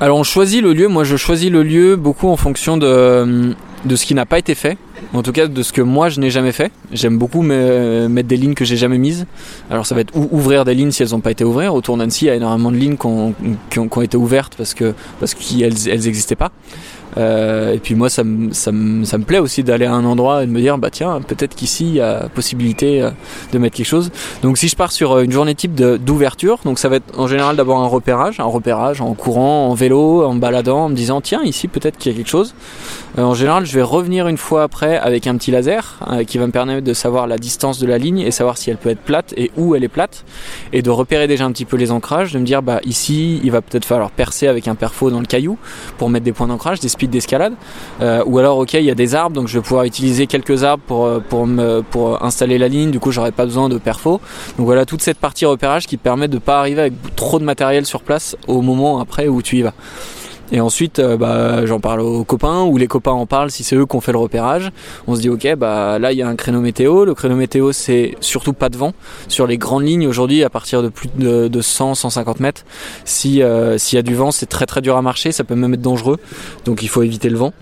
Alors 0.00 0.16
on 0.16 0.22
choisit 0.22 0.62
le 0.62 0.72
lieu, 0.72 0.88
moi 0.88 1.04
je 1.04 1.16
choisis 1.16 1.50
le 1.50 1.62
lieu 1.62 1.96
beaucoup 1.96 2.28
en 2.28 2.38
fonction 2.38 2.78
de, 2.78 3.54
de 3.84 3.96
ce 3.96 4.06
qui 4.06 4.14
n'a 4.14 4.24
pas 4.24 4.38
été 4.38 4.54
fait. 4.54 4.78
En 5.16 5.22
tout 5.22 5.32
cas 5.32 5.46
de 5.46 5.62
ce 5.62 5.72
que 5.72 5.82
moi 5.82 6.08
je 6.08 6.20
n'ai 6.20 6.30
jamais 6.30 6.52
fait. 6.52 6.72
J'aime 6.92 7.18
beaucoup 7.18 7.42
mettre 7.42 8.28
des 8.28 8.36
lignes 8.36 8.54
que 8.54 8.64
j'ai 8.64 8.76
jamais 8.76 8.98
mises. 8.98 9.26
Alors 9.70 9.86
ça 9.86 9.94
va 9.94 10.02
être 10.02 10.12
ouvrir 10.14 10.64
des 10.64 10.74
lignes 10.74 10.90
si 10.90 11.02
elles 11.02 11.10
n'ont 11.10 11.20
pas 11.20 11.30
été 11.30 11.44
ouvertes. 11.44 11.74
Autour 11.74 11.96
d'Annecy, 11.96 12.26
il 12.26 12.28
y 12.28 12.30
a 12.30 12.34
énormément 12.34 12.70
de 12.70 12.76
lignes 12.76 12.96
qui 12.96 13.78
ont, 13.78 14.02
été 14.02 14.16
ouvertes 14.16 14.54
parce 14.56 14.74
que 14.74 14.94
parce 15.20 15.34
qu'elles 15.34 15.74
n'existaient 15.86 16.36
pas. 16.36 16.52
Euh, 17.18 17.72
et 17.72 17.78
puis 17.78 17.94
moi, 17.94 18.10
ça 18.10 18.24
me, 18.24 18.48
me, 18.48 19.18
me 19.18 19.24
plaît 19.24 19.38
aussi 19.38 19.62
d'aller 19.62 19.86
à 19.86 19.92
un 19.92 20.04
endroit 20.04 20.42
et 20.42 20.46
de 20.46 20.50
me 20.50 20.60
dire, 20.60 20.76
bah 20.78 20.90
tiens, 20.90 21.20
peut-être 21.26 21.54
qu'ici, 21.54 21.86
il 21.86 21.94
y 21.94 22.00
a 22.00 22.28
possibilité 22.28 23.02
euh, 23.02 23.10
de 23.52 23.58
mettre 23.58 23.76
quelque 23.76 23.86
chose. 23.86 24.10
Donc 24.42 24.58
si 24.58 24.68
je 24.68 24.76
pars 24.76 24.92
sur 24.92 25.12
euh, 25.12 25.22
une 25.22 25.32
journée 25.32 25.54
type 25.54 25.74
d'ouverture, 25.74 26.58
donc 26.64 26.78
ça 26.78 26.88
va 26.88 26.96
être 26.96 27.18
en 27.18 27.26
général 27.26 27.56
d'abord 27.56 27.78
un 27.78 27.86
repérage, 27.86 28.40
un 28.40 28.44
repérage 28.44 29.00
en 29.00 29.14
courant, 29.14 29.68
en 29.68 29.74
vélo, 29.74 30.24
en 30.24 30.34
baladant, 30.34 30.84
en 30.84 30.88
me 30.88 30.94
disant, 30.94 31.20
tiens, 31.20 31.42
ici, 31.42 31.68
peut-être 31.68 31.96
qu'il 31.96 32.12
y 32.12 32.14
a 32.14 32.18
quelque 32.18 32.30
chose. 32.30 32.54
En 33.22 33.34
général, 33.34 33.64
je 33.64 33.74
vais 33.74 33.82
revenir 33.82 34.28
une 34.28 34.36
fois 34.36 34.62
après 34.62 34.96
avec 34.96 35.26
un 35.26 35.36
petit 35.36 35.50
laser 35.50 35.98
qui 36.26 36.38
va 36.38 36.46
me 36.46 36.52
permettre 36.52 36.84
de 36.84 36.92
savoir 36.92 37.26
la 37.26 37.38
distance 37.38 37.78
de 37.78 37.86
la 37.86 37.98
ligne 37.98 38.18
et 38.18 38.30
savoir 38.30 38.58
si 38.58 38.70
elle 38.70 38.76
peut 38.76 38.90
être 38.90 39.00
plate 39.00 39.32
et 39.36 39.50
où 39.56 39.74
elle 39.74 39.84
est 39.84 39.88
plate 39.88 40.24
et 40.72 40.82
de 40.82 40.90
repérer 40.90 41.26
déjà 41.26 41.44
un 41.44 41.52
petit 41.52 41.64
peu 41.64 41.76
les 41.76 41.90
ancrages, 41.90 42.32
de 42.32 42.38
me 42.38 42.44
dire, 42.44 42.62
bah 42.62 42.80
ici, 42.84 43.40
il 43.42 43.50
va 43.50 43.62
peut-être 43.62 43.84
falloir 43.84 44.10
percer 44.10 44.48
avec 44.48 44.68
un 44.68 44.74
perfo 44.74 45.10
dans 45.10 45.20
le 45.20 45.26
caillou 45.26 45.58
pour 45.98 46.10
mettre 46.10 46.24
des 46.24 46.32
points 46.32 46.48
d'ancrage, 46.48 46.80
des 46.80 46.88
d'escalade. 47.06 47.54
Euh, 48.00 48.22
ou 48.26 48.38
alors, 48.38 48.58
ok, 48.58 48.74
il 48.74 48.84
y 48.84 48.90
a 48.90 48.94
des 48.94 49.14
arbres, 49.14 49.34
donc 49.34 49.48
je 49.48 49.58
vais 49.58 49.62
pouvoir 49.62 49.84
utiliser 49.84 50.26
quelques 50.26 50.64
arbres 50.64 50.82
pour, 50.86 51.06
euh, 51.06 51.20
pour, 51.20 51.46
me, 51.46 51.82
pour 51.82 52.22
installer 52.24 52.58
la 52.58 52.68
ligne. 52.68 52.90
Du 52.90 53.00
coup, 53.00 53.12
j'aurai 53.12 53.32
pas 53.32 53.44
besoin 53.44 53.68
de 53.68 53.78
perfo. 53.78 54.20
Donc 54.58 54.66
voilà, 54.66 54.84
toute 54.84 55.02
cette 55.02 55.18
partie 55.18 55.46
repérage 55.46 55.86
qui 55.86 55.96
permet 55.96 56.28
de 56.28 56.38
pas 56.38 56.58
arriver 56.58 56.80
avec 56.82 57.16
trop 57.16 57.38
de 57.38 57.44
matériel 57.44 57.86
sur 57.86 58.02
place 58.02 58.36
au 58.46 58.62
moment 58.62 59.00
après 59.00 59.28
où 59.28 59.42
tu 59.42 59.58
y 59.58 59.62
vas. 59.62 59.74
Et 60.52 60.60
ensuite, 60.60 60.98
euh, 60.98 61.16
bah, 61.16 61.66
j'en 61.66 61.80
parle 61.80 62.00
aux 62.00 62.24
copains 62.24 62.62
ou 62.62 62.76
les 62.76 62.86
copains 62.86 63.12
en 63.12 63.26
parlent 63.26 63.50
si 63.50 63.64
c'est 63.64 63.76
eux 63.76 63.86
qui 63.86 63.96
ont 63.96 64.00
fait 64.00 64.12
le 64.12 64.18
repérage. 64.18 64.70
On 65.06 65.16
se 65.16 65.20
dit 65.20 65.28
ok, 65.28 65.54
bah 65.56 65.98
là 65.98 66.12
il 66.12 66.18
y 66.18 66.22
a 66.22 66.28
un 66.28 66.36
créneau 66.36 66.60
météo. 66.60 67.04
Le 67.04 67.14
créneau 67.14 67.36
météo 67.36 67.72
c'est 67.72 68.14
surtout 68.20 68.52
pas 68.52 68.68
de 68.68 68.76
vent 68.76 68.92
sur 69.28 69.46
les 69.46 69.58
grandes 69.58 69.84
lignes 69.84 70.06
aujourd'hui 70.06 70.44
à 70.44 70.50
partir 70.50 70.82
de 70.82 70.88
plus 70.88 71.08
de, 71.16 71.48
de 71.48 71.60
100, 71.60 71.96
150 71.96 72.40
mètres. 72.40 72.62
Euh, 73.26 73.78
s'il 73.78 73.96
y 73.96 73.98
a 73.98 74.02
du 74.02 74.14
vent, 74.14 74.30
c'est 74.30 74.46
très 74.46 74.66
très 74.66 74.80
dur 74.80 74.96
à 74.96 75.02
marcher, 75.02 75.32
ça 75.32 75.42
peut 75.42 75.56
même 75.56 75.74
être 75.74 75.82
dangereux. 75.82 76.18
Donc 76.64 76.82
il 76.82 76.88
faut 76.88 77.02
éviter 77.02 77.28
le 77.28 77.36
vent. 77.36 77.52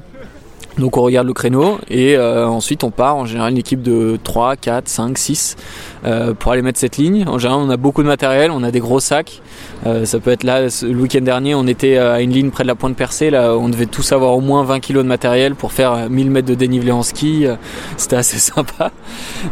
Donc 0.79 0.97
on 0.97 1.03
regarde 1.03 1.26
le 1.26 1.33
créneau 1.33 1.79
et 1.88 2.17
euh, 2.17 2.49
ensuite 2.49 2.83
on 2.83 2.91
part 2.91 3.14
en 3.17 3.26
général 3.26 3.53
une 3.53 3.59
équipe 3.59 3.81
de 3.81 4.19
3, 4.25 4.57
4, 4.57 4.88
5, 4.88 5.17
6 5.17 5.57
pour 6.38 6.52
aller 6.52 6.62
mettre 6.62 6.78
cette 6.78 6.96
ligne. 6.96 7.25
En 7.26 7.38
général 7.38 7.61
on 7.62 7.70
a 7.70 7.76
beaucoup 7.76 8.02
de 8.02 8.08
matériel, 8.08 8.50
on 8.50 8.62
a 8.62 8.70
des 8.70 8.80
gros 8.80 9.00
sacs, 9.00 9.40
euh, 9.87 10.04
ça 10.06 10.18
peut 10.18 10.30
être 10.30 10.44
là, 10.44 10.62
le 10.62 11.00
week-end 11.00 11.20
dernier, 11.20 11.54
on 11.54 11.66
était 11.66 11.99
à 11.99 12.20
une 12.20 12.32
ligne 12.32 12.50
près 12.50 12.64
de 12.64 12.68
la 12.68 12.75
pointe 12.75 12.96
percée. 12.96 13.30
Là, 13.30 13.54
on 13.54 13.68
devait 13.68 13.87
tous 13.87 14.12
avoir 14.12 14.32
au 14.32 14.40
moins 14.40 14.64
20 14.64 14.80
kg 14.80 14.99
de 14.99 15.02
matériel 15.02 15.54
pour 15.54 15.73
faire 15.73 16.08
1000 16.08 16.30
mètres 16.30 16.49
de 16.49 16.54
dénivelé 16.54 16.92
en 16.92 17.02
ski. 17.02 17.46
Euh, 17.46 17.56
c'était 17.96 18.16
assez 18.16 18.38
sympa. 18.54 18.90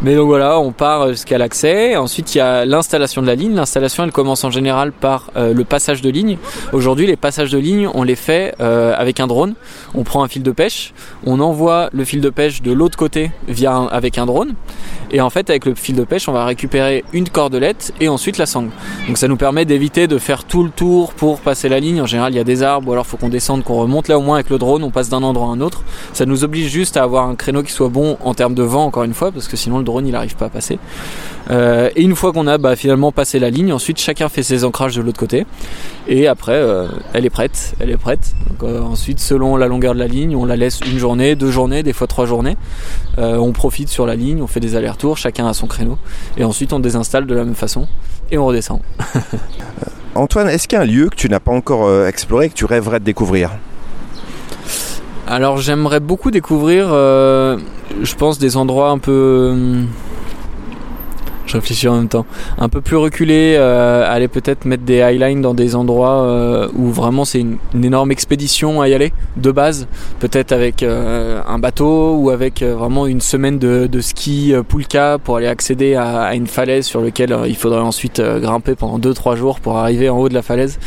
Mais 0.02 0.14
donc 0.14 0.26
voilà, 0.26 0.58
on 0.58 0.72
part 0.72 1.08
jusqu'à 1.08 1.38
l'accès. 1.38 1.96
Ensuite, 1.96 2.34
il 2.34 2.38
y 2.38 2.40
a 2.40 2.64
l'installation 2.64 3.20
de 3.20 3.26
la 3.26 3.34
ligne. 3.34 3.54
L'installation, 3.54 4.04
elle 4.04 4.12
commence 4.12 4.44
en 4.44 4.50
général 4.50 4.92
par 4.92 5.30
euh, 5.36 5.52
le 5.52 5.64
passage 5.64 6.00
de 6.00 6.08
ligne. 6.08 6.38
Aujourd'hui, 6.72 7.06
les 7.06 7.16
passages 7.16 7.50
de 7.50 7.58
ligne, 7.58 7.88
on 7.92 8.02
les 8.02 8.16
fait 8.16 8.54
avec 8.60 9.20
un 9.20 9.26
drone. 9.26 9.54
On 9.94 10.04
prend 10.04 10.22
un 10.22 10.28
fil 10.28 10.42
de 10.42 10.50
pêche, 10.50 10.94
on 11.26 11.40
envoie 11.40 11.88
le 11.92 12.04
fil 12.04 12.20
de 12.20 12.30
pêche 12.30 12.62
de 12.62 12.72
l'autre 12.72 12.96
côté 12.96 13.30
via 13.48 13.76
avec 13.90 14.18
un 14.18 14.26
drone. 14.26 14.54
Et 15.10 15.20
en 15.20 15.30
fait, 15.30 15.50
avec 15.50 15.66
le 15.66 15.74
fil 15.74 15.96
de 15.96 16.04
pêche, 16.04 16.28
on 16.28 16.32
va 16.32 16.41
récupérer 16.44 17.04
une 17.12 17.28
cordelette 17.28 17.92
et 18.00 18.08
ensuite 18.08 18.38
la 18.38 18.46
sangle. 18.46 18.70
Donc 19.06 19.18
ça 19.18 19.28
nous 19.28 19.36
permet 19.36 19.64
d'éviter 19.64 20.06
de 20.06 20.18
faire 20.18 20.44
tout 20.44 20.64
le 20.64 20.70
tour 20.70 21.12
pour 21.12 21.40
passer 21.40 21.68
la 21.68 21.80
ligne. 21.80 22.00
En 22.00 22.06
général, 22.06 22.32
il 22.32 22.36
y 22.36 22.40
a 22.40 22.44
des 22.44 22.62
arbres 22.62 22.88
ou 22.88 22.92
alors 22.92 23.06
faut 23.06 23.16
qu'on 23.16 23.28
descende, 23.28 23.64
qu'on 23.64 23.80
remonte 23.80 24.08
là 24.08 24.18
au 24.18 24.22
moins 24.22 24.36
avec 24.36 24.50
le 24.50 24.58
drone, 24.58 24.82
on 24.82 24.90
passe 24.90 25.08
d'un 25.08 25.22
endroit 25.22 25.48
à 25.48 25.50
un 25.50 25.60
autre. 25.60 25.82
Ça 26.12 26.26
nous 26.26 26.44
oblige 26.44 26.68
juste 26.70 26.96
à 26.96 27.02
avoir 27.02 27.28
un 27.28 27.34
créneau 27.34 27.62
qui 27.62 27.72
soit 27.72 27.88
bon 27.88 28.16
en 28.20 28.34
termes 28.34 28.54
de 28.54 28.62
vent, 28.62 28.84
encore 28.84 29.04
une 29.04 29.14
fois, 29.14 29.32
parce 29.32 29.48
que 29.48 29.56
sinon 29.56 29.78
le 29.78 29.84
drone 29.84 30.06
il 30.06 30.12
n'arrive 30.12 30.36
pas 30.36 30.46
à 30.46 30.50
passer. 30.50 30.78
Euh, 31.50 31.90
et 31.96 32.02
une 32.02 32.14
fois 32.14 32.32
qu'on 32.32 32.46
a 32.46 32.58
bah, 32.58 32.76
finalement 32.76 33.12
passé 33.12 33.38
la 33.38 33.50
ligne, 33.50 33.72
ensuite 33.72 33.98
chacun 33.98 34.28
fait 34.28 34.42
ses 34.42 34.64
ancrages 34.64 34.96
de 34.96 35.02
l'autre 35.02 35.18
côté. 35.18 35.46
Et 36.08 36.26
après, 36.26 36.54
euh, 36.54 36.86
elle 37.12 37.26
est 37.26 37.30
prête. 37.30 37.74
Elle 37.80 37.90
est 37.90 37.96
prête. 37.96 38.34
Euh, 38.62 38.80
ensuite, 38.80 39.20
selon 39.20 39.56
la 39.56 39.66
longueur 39.66 39.94
de 39.94 39.98
la 39.98 40.06
ligne, 40.06 40.36
on 40.36 40.44
la 40.44 40.56
laisse 40.56 40.80
une 40.80 40.98
journée, 40.98 41.34
deux 41.34 41.50
journées, 41.50 41.82
des 41.82 41.92
fois 41.92 42.06
trois 42.06 42.26
journées. 42.26 42.56
on 43.18 43.52
profite 43.52 43.88
sur 43.88 44.06
la 44.06 44.16
ligne, 44.16 44.42
on 44.42 44.46
fait 44.46 44.60
des 44.60 44.76
allers-retours, 44.76 45.16
chacun 45.16 45.46
a 45.46 45.54
son 45.54 45.66
créneau. 45.66 45.98
Et 46.36 46.44
ensuite, 46.44 46.72
on 46.72 46.80
désinstalle 46.80 47.26
de 47.26 47.34
la 47.34 47.44
même 47.44 47.54
façon 47.54 47.88
et 48.30 48.38
on 48.38 48.46
redescend. 48.46 48.80
Antoine, 50.14 50.48
est-ce 50.48 50.68
qu'il 50.68 50.76
y 50.76 50.80
a 50.80 50.82
un 50.82 50.86
lieu 50.86 51.08
que 51.08 51.16
tu 51.16 51.28
n'as 51.28 51.40
pas 51.40 51.52
encore 51.52 52.06
exploré 52.06 52.46
et 52.46 52.48
que 52.50 52.54
tu 52.54 52.66
rêverais 52.66 53.00
de 53.00 53.04
découvrir? 53.04 53.50
Alors 55.26 55.56
j'aimerais 55.58 56.00
beaucoup 56.00 56.30
découvrir, 56.30 56.88
je 56.88 58.14
pense, 58.16 58.38
des 58.38 58.56
endroits 58.56 58.90
un 58.90 58.98
peu... 58.98 59.84
Je 61.52 61.58
réfléchis 61.58 61.86
en 61.86 61.96
même 61.96 62.08
temps. 62.08 62.24
Un 62.56 62.70
peu 62.70 62.80
plus 62.80 62.96
reculé, 62.96 63.56
euh, 63.58 64.10
aller 64.10 64.26
peut-être 64.26 64.64
mettre 64.64 64.84
des 64.84 65.00
highlines 65.00 65.42
dans 65.42 65.52
des 65.52 65.76
endroits 65.76 66.22
euh, 66.22 66.68
où 66.74 66.86
vraiment 66.86 67.26
c'est 67.26 67.40
une, 67.40 67.58
énorme 67.74 68.10
expédition 68.10 68.80
à 68.80 68.88
y 68.88 68.94
aller, 68.94 69.12
de 69.36 69.50
base. 69.50 69.86
Peut-être 70.18 70.52
avec 70.52 70.82
euh, 70.82 71.42
un 71.46 71.58
bateau 71.58 72.14
ou 72.16 72.30
avec 72.30 72.62
vraiment 72.62 73.06
une 73.06 73.20
semaine 73.20 73.58
de, 73.58 74.00
ski 74.00 74.54
poulka 74.66 75.18
pour 75.22 75.36
aller 75.36 75.46
accéder 75.46 75.94
à, 75.94 76.34
une 76.34 76.46
falaise 76.46 76.86
sur 76.86 77.02
laquelle 77.02 77.36
il 77.46 77.56
faudrait 77.56 77.80
ensuite 77.80 78.22
grimper 78.22 78.74
pendant 78.74 78.98
2-3 78.98 79.36
jours 79.36 79.60
pour 79.60 79.76
arriver 79.76 80.08
en 80.08 80.18
haut 80.18 80.30
de 80.30 80.34
la 80.34 80.42
falaise. 80.42 80.78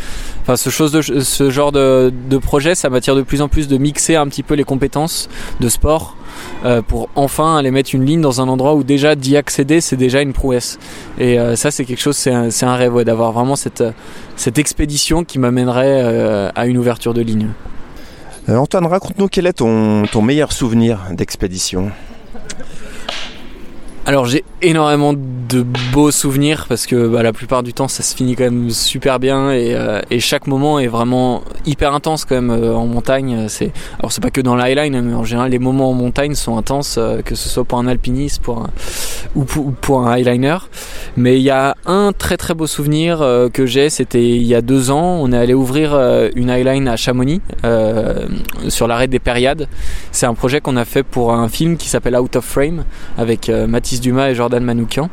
Enfin, 0.41 0.56
ce, 0.56 1.43
de, 1.43 1.49
genre 1.51 1.73
de, 1.73 2.12
de 2.28 2.38
projet, 2.39 2.73
ça 2.73 2.89
m'attire 2.89 3.15
de 3.15 3.21
plus 3.21 3.43
en 3.43 3.49
plus 3.49 3.67
de 3.67 3.78
mixer 3.78 4.15
un 4.15 4.28
petit 4.28 4.41
peu 4.41 4.56
les 4.56 4.63
compétences 4.63 5.30
de 5.60 5.69
sport 5.69 6.15
euh, 6.63 6.81
pour 6.81 7.10
enfin 7.15 7.58
aller 7.58 7.71
mettre 7.71 7.93
une 7.93 8.05
ligne 8.05 8.21
dans 8.21 8.41
un 8.41 8.47
endroit 8.47 8.75
où 8.75 8.84
déjà 8.84 9.15
d'y 9.15 9.38
accéder 9.38 9.81
c'est 9.81 9.95
déjà 9.95 10.21
une 10.21 10.34
prouesse. 10.34 10.79
Et 11.17 11.39
euh, 11.39 11.55
ça 11.55 11.71
c'est 11.71 11.86
quelque 11.86 12.01
chose, 12.01 12.15
c'est 12.17 12.31
un, 12.31 12.75
rêve 12.75 13.03
d'avoir 13.03 13.31
vraiment 13.31 13.55
cette, 13.55 13.84
cette 14.36 14.58
expédition 14.58 15.23
qui 15.23 15.39
m'amènerait 15.39 16.01
euh, 16.03 16.49
à 16.55 16.65
une 16.67 16.77
ouverture 16.77 17.13
de 17.13 17.21
ligne. 17.21 17.49
Antoine, 18.47 18.86
raconte-nous 18.86 19.27
quel 19.27 19.47
est 19.47 19.53
ton 19.53 20.21
meilleur 20.21 20.51
souvenir 20.51 20.99
d'expédition? 21.12 21.91
Alors 24.07 24.25
j'ai 24.25 24.43
énormément 24.61 25.13
de 25.15 25.63
beaux 25.91 26.11
souvenirs 26.11 26.67
parce 26.69 26.85
que 26.85 27.07
bah, 27.07 27.23
la 27.23 27.33
plupart 27.33 27.63
du 27.63 27.73
temps 27.73 27.87
ça 27.87 28.03
se 28.03 28.15
finit 28.15 28.35
quand 28.35 28.43
même 28.43 28.69
super 28.69 29.19
bien 29.19 29.51
et, 29.51 29.73
euh, 29.73 29.99
chaque 30.19 30.45
moment 30.45 30.79
est 30.79 30.87
vraiment 30.87 31.41
hyper 31.65 31.93
intense 31.93 32.23
quand 32.23 32.35
même 32.35 32.51
euh, 32.51 32.75
en 32.75 32.85
montagne. 32.85 33.47
Alors 33.99 34.11
c'est 34.11 34.21
pas 34.21 34.29
que 34.29 34.41
dans 34.41 34.55
l'highline 34.55 35.01
mais 35.01 35.13
en 35.13 35.23
général 35.23 35.49
les 35.49 35.59
moments 35.59 35.89
en 35.89 35.93
montagne 35.93 36.35
sont 36.35 36.55
intenses 36.57 36.97
euh, 36.99 37.23
que 37.23 37.33
ce 37.33 37.49
soit 37.49 37.63
pour 37.63 37.79
un 37.79 37.87
alpiniste 37.87 38.41
ou, 39.35 39.43
pour, 39.43 39.73
pour, 39.73 40.07
un 40.07 40.17
highliner. 40.17 40.57
Mais 41.17 41.37
il 41.37 41.43
y 41.43 41.49
a 41.49 41.75
un 41.87 42.11
très 42.11 42.37
très 42.37 42.53
beau 42.53 42.67
souvenir 42.67 43.19
que 43.53 43.65
j'ai, 43.65 43.89
c'était 43.89 44.23
il 44.23 44.43
y 44.43 44.53
a 44.53 44.61
deux 44.61 44.91
ans. 44.91 45.17
On 45.21 45.31
est 45.31 45.37
allé 45.37 45.53
ouvrir 45.53 45.97
une 46.35 46.49
highline 46.49 46.87
à 46.87 46.95
Chamonix 46.95 47.41
sur 48.67 48.87
l'arrêt 48.87 49.07
des 49.07 49.19
Périades. 49.19 49.67
C'est 50.11 50.25
un 50.25 50.33
projet 50.33 50.61
qu'on 50.61 50.77
a 50.77 50.85
fait 50.85 51.03
pour 51.03 51.33
un 51.33 51.47
film 51.47 51.77
qui 51.77 51.87
s'appelle 51.87 52.15
Out 52.15 52.35
of 52.35 52.45
Frame 52.45 52.83
avec 53.17 53.49
Mathis 53.49 53.94
Dumas 54.01 54.29
et 54.29 54.36
Jordan 54.36 54.63
Manoukian. 54.63 55.10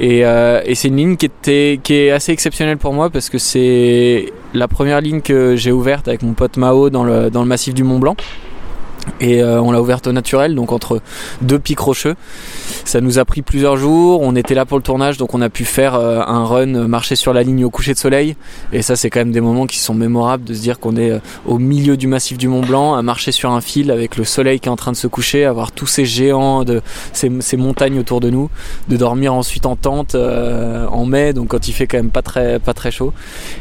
Euh, 0.00 0.60
et, 0.64 0.74
c'est 0.74 0.88
une 0.88 0.96
ligne 0.96 1.16
qui, 1.16 1.26
était, 1.26 1.80
qui 1.82 1.94
est 1.94 2.10
assez 2.10 2.32
exceptionnelle 2.32 2.78
pour 2.78 2.92
moi 2.92 3.10
parce 3.10 3.30
que 3.30 3.38
c'est 3.38 4.32
la 4.54 4.68
première 4.68 5.00
ligne 5.00 5.20
que 5.20 5.56
j'ai 5.56 5.72
ouverte 5.72 6.08
avec 6.08 6.22
mon 6.22 6.32
pote 6.32 6.56
Mao 6.56 6.90
dans 6.90 7.04
le, 7.04 7.30
dans 7.30 7.42
le 7.42 7.48
massif 7.48 7.74
du 7.74 7.84
Mont 7.84 7.98
Blanc 7.98 8.16
et 9.20 9.42
euh, 9.42 9.60
on 9.60 9.72
l'a 9.72 9.80
ouverte 9.80 10.06
au 10.06 10.12
naturel, 10.12 10.54
donc 10.54 10.72
entre 10.72 11.00
deux 11.42 11.58
pics 11.58 11.78
rocheux. 11.78 12.14
Ça 12.84 13.00
nous 13.00 13.18
a 13.18 13.24
pris 13.24 13.42
plusieurs 13.42 13.76
jours. 13.76 14.20
On 14.22 14.36
était 14.36 14.54
là 14.54 14.64
pour 14.64 14.78
le 14.78 14.82
tournage, 14.82 15.16
donc 15.16 15.34
on 15.34 15.40
a 15.40 15.48
pu 15.48 15.64
faire 15.64 15.94
euh, 15.94 16.20
un 16.26 16.44
run, 16.44 16.74
euh, 16.74 16.86
marcher 16.86 17.16
sur 17.16 17.32
la 17.32 17.42
ligne 17.42 17.64
au 17.64 17.70
coucher 17.70 17.94
de 17.94 17.98
soleil. 17.98 18.36
Et 18.72 18.82
ça, 18.82 18.96
c'est 18.96 19.10
quand 19.10 19.20
même 19.20 19.32
des 19.32 19.40
moments 19.40 19.66
qui 19.66 19.78
sont 19.78 19.94
mémorables 19.94 20.44
de 20.44 20.54
se 20.54 20.60
dire 20.60 20.78
qu'on 20.78 20.96
est 20.96 21.20
au 21.46 21.58
milieu 21.58 21.96
du 21.96 22.06
massif 22.06 22.38
du 22.38 22.48
Mont 22.48 22.62
Blanc, 22.62 22.94
à 22.94 23.02
marcher 23.02 23.32
sur 23.32 23.50
un 23.50 23.60
fil 23.60 23.90
avec 23.90 24.16
le 24.16 24.24
soleil 24.24 24.60
qui 24.60 24.68
est 24.68 24.72
en 24.72 24.76
train 24.76 24.92
de 24.92 24.96
se 24.96 25.06
coucher, 25.06 25.44
avoir 25.44 25.72
tous 25.72 25.86
ces 25.86 26.04
géants, 26.04 26.64
de 26.64 26.80
ces, 27.12 27.30
ces 27.40 27.56
montagnes 27.56 27.98
autour 27.98 28.20
de 28.20 28.30
nous, 28.30 28.50
de 28.88 28.96
dormir 28.96 29.34
ensuite 29.34 29.66
en 29.66 29.76
tente 29.76 30.14
en 30.14 31.04
mai, 31.06 31.32
donc 31.32 31.48
quand 31.48 31.68
il 31.68 31.72
fait 31.72 31.86
quand 31.86 31.98
même 31.98 32.10
pas 32.10 32.22
très 32.22 32.58
pas 32.58 32.74
très 32.74 32.90
chaud. 32.90 33.12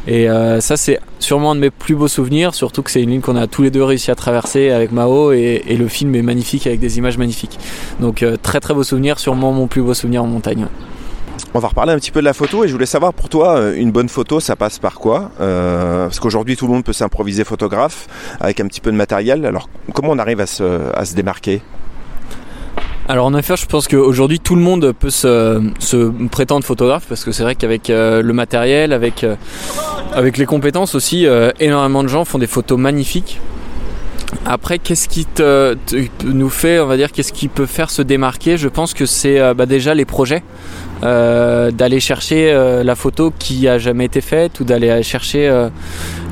Et 0.07 0.27
ça, 0.59 0.77
c'est 0.77 0.99
sûrement 1.19 1.51
un 1.51 1.55
de 1.55 1.60
mes 1.60 1.69
plus 1.69 1.95
beaux 1.95 2.08
souvenirs, 2.08 2.55
surtout 2.55 2.82
que 2.82 2.91
c'est 2.91 3.01
une 3.01 3.12
ligne 3.12 3.21
qu'on 3.21 3.36
a 3.36 3.47
tous 3.47 3.62
les 3.62 3.71
deux 3.71 3.84
réussi 3.84 4.12
à 4.12 4.15
traverser 4.15 4.71
avec 4.71 4.91
Mao 4.91 5.32
et, 5.32 5.75
le 5.79 5.88
film 5.88 6.13
est 6.15 6.21
magnifique 6.21 6.67
avec 6.67 6.79
des 6.79 6.97
images 6.97 7.17
magnifiques. 7.17 7.58
Donc 7.99 8.23
euh, 8.23 8.36
très 8.41 8.60
très 8.60 8.73
beau 8.73 8.84
souvenir, 8.84 9.19
sûrement 9.19 9.51
mon 9.51 9.67
plus 9.67 9.82
beau 9.82 9.93
souvenir 9.93 10.23
en 10.23 10.27
montagne. 10.27 10.67
On 11.53 11.60
va 11.60 11.69
reparler 11.69 11.93
un 11.93 11.97
petit 11.97 12.12
peu 12.12 12.19
de 12.19 12.25
la 12.25 12.34
photo 12.34 12.63
et 12.63 12.67
je 12.67 12.73
voulais 12.73 12.86
savoir 12.86 13.13
pour 13.13 13.29
toi, 13.29 13.58
euh, 13.58 13.75
une 13.75 13.91
bonne 13.91 14.10
photo, 14.10 14.39
ça 14.39 14.55
passe 14.55 14.77
par 14.77 14.95
quoi 14.95 15.32
euh, 15.39 16.05
Parce 16.05 16.19
qu'aujourd'hui 16.19 16.55
tout 16.55 16.67
le 16.67 16.73
monde 16.73 16.84
peut 16.84 16.93
s'improviser 16.93 17.43
photographe 17.43 18.08
avec 18.39 18.60
un 18.60 18.67
petit 18.67 18.82
peu 18.82 18.91
de 18.91 18.97
matériel. 18.97 19.45
Alors 19.45 19.69
comment 19.93 20.10
on 20.12 20.19
arrive 20.19 20.41
à 20.41 20.45
se, 20.45 21.15
démarquer? 21.15 21.62
Alors 23.09 23.25
en 23.25 23.35
effet, 23.35 23.57
je 23.57 23.65
pense 23.65 23.89
qu'aujourd'hui 23.89 24.39
tout 24.39 24.55
le 24.55 24.61
monde 24.61 24.93
peut 24.93 25.09
se, 25.09 26.27
prétendre 26.27 26.65
photographe 26.65 27.05
parce 27.09 27.25
que 27.25 27.33
c'est 27.33 27.43
vrai 27.43 27.55
qu'avec 27.55 27.89
le 27.89 28.31
matériel, 28.31 28.93
avec, 28.93 29.25
avec 30.13 30.37
les 30.37 30.45
compétences 30.45 30.95
aussi, 30.95 31.27
énormément 31.59 32.03
de 32.03 32.07
gens 32.07 32.23
font 32.23 32.37
des 32.37 32.47
photos 32.47 32.77
magnifiques. 32.77 33.39
Après, 34.45 34.77
qu'est-ce 34.79 35.09
qui 35.09 35.25
te, 35.25 35.75
nous 36.23 36.49
fait, 36.49 36.79
on 36.79 36.85
va 36.85 36.97
dire, 36.97 37.11
qu'est-ce 37.11 37.33
qui 37.33 37.47
peut 37.47 37.65
faire 37.65 37.89
se 37.89 38.01
démarquer? 38.01 38.57
Je 38.57 38.67
pense 38.67 38.93
que 38.93 39.05
c'est 39.05 39.39
euh, 39.39 39.53
bah, 39.53 39.65
déjà 39.65 39.93
les 39.93 40.05
projets. 40.05 40.43
Euh, 41.01 41.71
d'aller 41.71 42.01
chercher 42.01 42.51
euh, 42.51 42.83
la 42.83 42.93
photo 42.93 43.31
qui 43.39 43.69
a 43.69 43.77
jamais 43.77 44.03
été 44.03 44.19
faite 44.19 44.59
ou 44.59 44.65
d'aller 44.65 45.01
chercher 45.01 45.47
euh, 45.47 45.69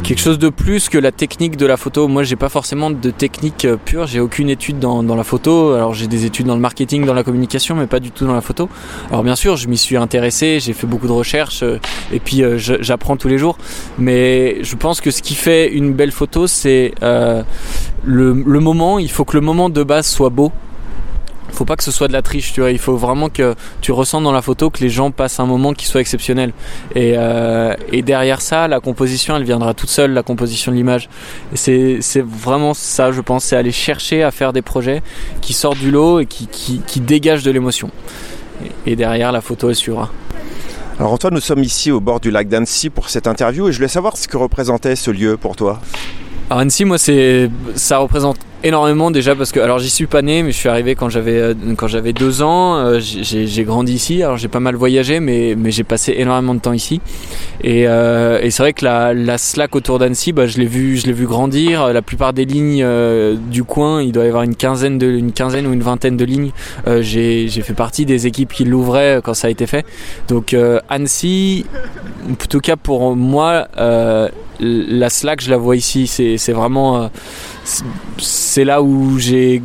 quelque 0.03 0.19
chose 0.19 0.39
de 0.39 0.49
plus 0.49 0.89
que 0.89 0.97
la 0.97 1.11
technique 1.11 1.57
de 1.57 1.65
la 1.65 1.77
photo. 1.77 2.07
Moi, 2.07 2.23
j'ai 2.23 2.35
pas 2.35 2.49
forcément 2.49 2.89
de 2.89 3.11
technique 3.11 3.67
pure, 3.85 4.07
j'ai 4.07 4.19
aucune 4.19 4.49
étude 4.49 4.79
dans, 4.79 5.03
la 5.03 5.23
photo. 5.23 5.73
Alors, 5.73 5.93
j'ai 5.93 6.07
des 6.07 6.25
études 6.25 6.45
dans 6.45 6.55
le 6.55 6.61
marketing, 6.61 7.05
dans 7.05 7.13
la 7.13 7.23
communication, 7.23 7.75
mais 7.75 7.87
pas 7.87 7.99
du 7.99 8.11
tout 8.11 8.25
dans 8.25 8.33
la 8.33 8.41
photo. 8.41 8.69
Alors, 9.09 9.23
bien 9.23 9.35
sûr, 9.35 9.57
je 9.57 9.67
m'y 9.67 9.77
suis 9.77 9.97
intéressé, 9.97 10.59
j'ai 10.59 10.73
fait 10.73 10.87
beaucoup 10.87 11.07
de 11.07 11.11
recherches 11.11 11.63
et 12.11 12.19
puis 12.19 12.43
j'apprends 12.57 13.17
tous 13.17 13.27
les 13.27 13.37
jours. 13.37 13.57
Mais 13.97 14.63
je 14.63 14.75
pense 14.75 15.01
que 15.01 15.11
ce 15.11 15.21
qui 15.21 15.35
fait 15.35 15.71
une 15.71 15.93
belle 15.93 16.11
photo, 16.11 16.47
c'est 16.47 16.93
le 17.01 18.33
moment. 18.59 18.99
Il 18.99 19.11
faut 19.11 19.25
que 19.25 19.35
le 19.35 19.41
moment 19.41 19.69
de 19.69 19.83
base 19.83 20.07
soit 20.07 20.29
beau 20.29 20.51
faut 21.51 21.65
pas 21.65 21.75
que 21.75 21.83
ce 21.83 21.91
soit 21.91 22.07
de 22.07 22.13
la 22.13 22.21
triche, 22.21 22.53
tu 22.53 22.61
vois. 22.61 22.71
Il 22.71 22.79
faut 22.79 22.97
vraiment 22.97 23.29
que 23.29 23.55
tu 23.81 23.91
ressens 23.91 24.21
dans 24.21 24.31
la 24.31 24.41
photo 24.41 24.69
que 24.69 24.79
les 24.79 24.89
gens 24.89 25.11
passent 25.11 25.39
un 25.39 25.45
moment 25.45 25.73
qui 25.73 25.85
soit 25.85 26.01
exceptionnel. 26.01 26.53
Et, 26.95 27.13
euh, 27.17 27.73
et 27.91 28.01
derrière 28.01 28.41
ça, 28.41 28.67
la 28.67 28.79
composition, 28.79 29.35
elle 29.35 29.43
viendra 29.43 29.73
toute 29.73 29.89
seule, 29.89 30.11
la 30.11 30.23
composition 30.23 30.71
de 30.71 30.77
l'image. 30.77 31.09
C'est 31.53 31.99
vraiment 32.21 32.73
ça, 32.73 33.11
je 33.11 33.21
pense, 33.21 33.45
c'est 33.45 33.55
aller 33.55 33.71
chercher 33.71 34.23
à 34.23 34.31
faire 34.31 34.53
des 34.53 34.61
projets 34.61 35.01
qui 35.41 35.53
sortent 35.53 35.79
du 35.79 35.91
lot 35.91 36.19
et 36.19 36.25
qui, 36.25 36.47
qui, 36.47 36.81
qui 36.85 36.99
dégagent 36.99 37.43
de 37.43 37.51
l'émotion. 37.51 37.89
Et, 38.85 38.95
derrière, 38.95 39.31
la 39.31 39.41
photo, 39.41 39.69
elle 39.69 39.75
suivra. 39.75 40.11
Alors 40.99 41.13
Antoine, 41.13 41.35
nous 41.35 41.41
sommes 41.41 41.63
ici 41.63 41.91
au 41.91 41.99
bord 41.99 42.19
du 42.19 42.31
lac 42.31 42.47
d'Annecy 42.47 42.89
pour 42.89 43.09
cette 43.09 43.27
interview 43.27 43.69
et 43.69 43.71
je 43.71 43.77
voulais 43.77 43.87
savoir 43.87 44.17
ce 44.17 44.27
que 44.27 44.35
représentait 44.35 44.95
ce 44.95 45.11
lieu 45.11 45.37
pour 45.37 45.55
toi. 45.55 45.79
Alors 46.49 46.61
Annecy, 46.61 46.85
moi, 46.85 46.97
c'est, 46.97 47.51
ça 47.75 47.99
représente 47.99 48.37
énormément 48.63 49.11
déjà 49.11 49.35
parce 49.35 49.51
que 49.51 49.59
alors 49.59 49.79
j'y 49.79 49.89
suis 49.89 50.07
pas 50.07 50.21
né 50.21 50.41
mais 50.41 50.51
je 50.51 50.57
suis 50.57 50.69
arrivé 50.69 50.95
quand 50.95 51.09
j'avais 51.09 51.37
euh, 51.39 51.53
quand 51.77 51.87
j'avais 51.87 52.13
deux 52.13 52.41
ans 52.41 52.77
euh, 52.77 52.99
j'ai 52.99 53.63
grandi 53.63 53.93
ici. 53.93 54.23
Alors 54.23 54.37
j'ai 54.37 54.47
pas 54.47 54.59
mal 54.59 54.75
voyagé 54.75 55.19
mais 55.19 55.55
mais 55.57 55.71
j'ai 55.71 55.83
passé 55.83 56.15
énormément 56.17 56.55
de 56.55 56.59
temps 56.59 56.73
ici. 56.73 57.01
Et, 57.63 57.87
euh, 57.87 58.39
et 58.41 58.51
c'est 58.51 58.63
vrai 58.63 58.73
que 58.73 58.83
la, 58.85 59.13
la 59.13 59.37
slack 59.37 59.75
autour 59.75 59.99
d'Annecy 59.99 60.31
bah, 60.33 60.47
je 60.47 60.57
l'ai 60.57 60.65
vu 60.65 60.97
je 60.97 61.05
l'ai 61.05 61.13
vu 61.13 61.25
grandir. 61.25 61.93
La 61.93 62.01
plupart 62.01 62.33
des 62.33 62.45
lignes 62.45 62.85
du 63.49 63.63
coin 63.63 64.01
il 64.01 64.11
doit 64.11 64.25
y 64.25 64.27
avoir 64.27 64.43
une 64.43 64.55
quinzaine 64.55 64.97
de 64.97 65.07
une 65.07 65.31
quinzaine 65.31 65.67
ou 65.67 65.73
une 65.73 65.83
vingtaine 65.83 66.17
de 66.17 66.25
lignes. 66.25 66.51
J'ai 67.01 67.47
j'ai 67.47 67.61
fait 67.61 67.73
partie 67.73 68.05
des 68.05 68.27
équipes 68.27 68.53
qui 68.53 68.65
l'ouvraient 68.65 69.21
quand 69.23 69.33
ça 69.33 69.47
a 69.47 69.49
été 69.49 69.67
fait. 69.67 69.85
Donc 70.27 70.55
Annecy 70.89 71.65
en 72.29 72.35
tout 72.49 72.59
cas 72.59 72.75
pour 72.75 73.15
moi 73.15 73.67
la 74.59 75.09
slack 75.09 75.41
je 75.41 75.49
la 75.51 75.57
vois 75.57 75.75
ici. 75.75 76.07
C'est 76.07 76.53
vraiment 76.53 77.09
c'est 78.17 78.63
là 78.63 78.81
où 78.81 79.19
j'ai 79.19 79.61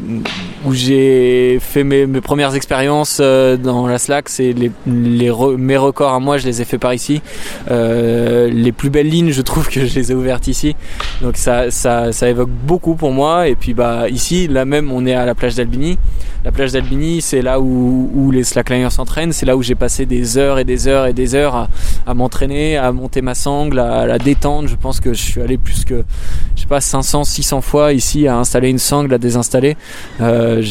où 0.64 0.74
j'ai 0.74 1.58
fait 1.60 1.84
mes, 1.84 2.06
premières 2.20 2.54
expériences 2.54 3.18
euh, 3.20 3.56
dans 3.56 3.86
la 3.86 3.98
Slack. 3.98 4.28
C'est 4.28 4.52
les, 4.52 4.70
mes 4.86 5.76
records 5.76 6.12
à 6.12 6.20
moi, 6.20 6.38
je 6.38 6.46
les 6.46 6.60
ai 6.60 6.64
fait 6.64 6.78
par 6.78 6.94
ici. 6.94 7.22
Euh, 7.70 8.48
les 8.48 8.72
plus 8.72 8.90
belles 8.90 9.08
lignes, 9.08 9.30
je 9.30 9.42
trouve 9.42 9.68
que 9.68 9.86
je 9.86 9.94
les 9.94 10.12
ai 10.12 10.14
ouvertes 10.14 10.48
ici. 10.48 10.76
Donc 11.20 11.36
ça, 11.36 11.70
ça, 11.70 12.12
ça 12.12 12.28
évoque 12.28 12.50
beaucoup 12.50 12.94
pour 12.94 13.12
moi. 13.12 13.48
Et 13.48 13.54
puis 13.54 13.74
bah 13.74 14.08
ici, 14.08 14.48
là 14.48 14.64
même, 14.64 14.92
on 14.92 15.06
est 15.06 15.14
à 15.14 15.24
la 15.24 15.34
plage 15.34 15.54
d'Albini. 15.54 15.98
La 16.44 16.50
plage 16.50 16.72
d'Albini, 16.72 17.22
c'est 17.22 17.40
là 17.40 17.60
où, 17.60 18.10
où, 18.12 18.32
les 18.32 18.42
slackliners 18.42 18.90
s'entraînent. 18.90 19.32
C'est 19.32 19.46
là 19.46 19.56
où 19.56 19.62
j'ai 19.62 19.76
passé 19.76 20.06
des 20.06 20.38
heures 20.38 20.58
et 20.58 20.64
des 20.64 20.88
heures 20.88 21.06
et 21.06 21.12
des 21.12 21.36
heures 21.36 21.54
à, 21.54 21.68
à 22.04 22.14
m'entraîner, 22.14 22.76
à 22.76 22.90
monter 22.90 23.22
ma 23.22 23.36
sangle, 23.36 23.78
à, 23.78 24.06
la 24.06 24.18
détendre. 24.18 24.68
Je 24.68 24.74
pense 24.74 24.98
que 24.98 25.14
je 25.14 25.22
suis 25.22 25.40
allé 25.40 25.56
plus 25.56 25.84
que, 25.84 26.02
je 26.56 26.62
sais 26.62 26.66
pas, 26.66 26.80
500, 26.80 27.22
600 27.22 27.60
fois 27.60 27.91
ici 27.92 28.26
à 28.28 28.36
installer 28.36 28.68
une 28.68 28.78
sangle, 28.78 29.12
à 29.14 29.18
désinstaller. 29.18 29.76
Euh, 30.20 30.62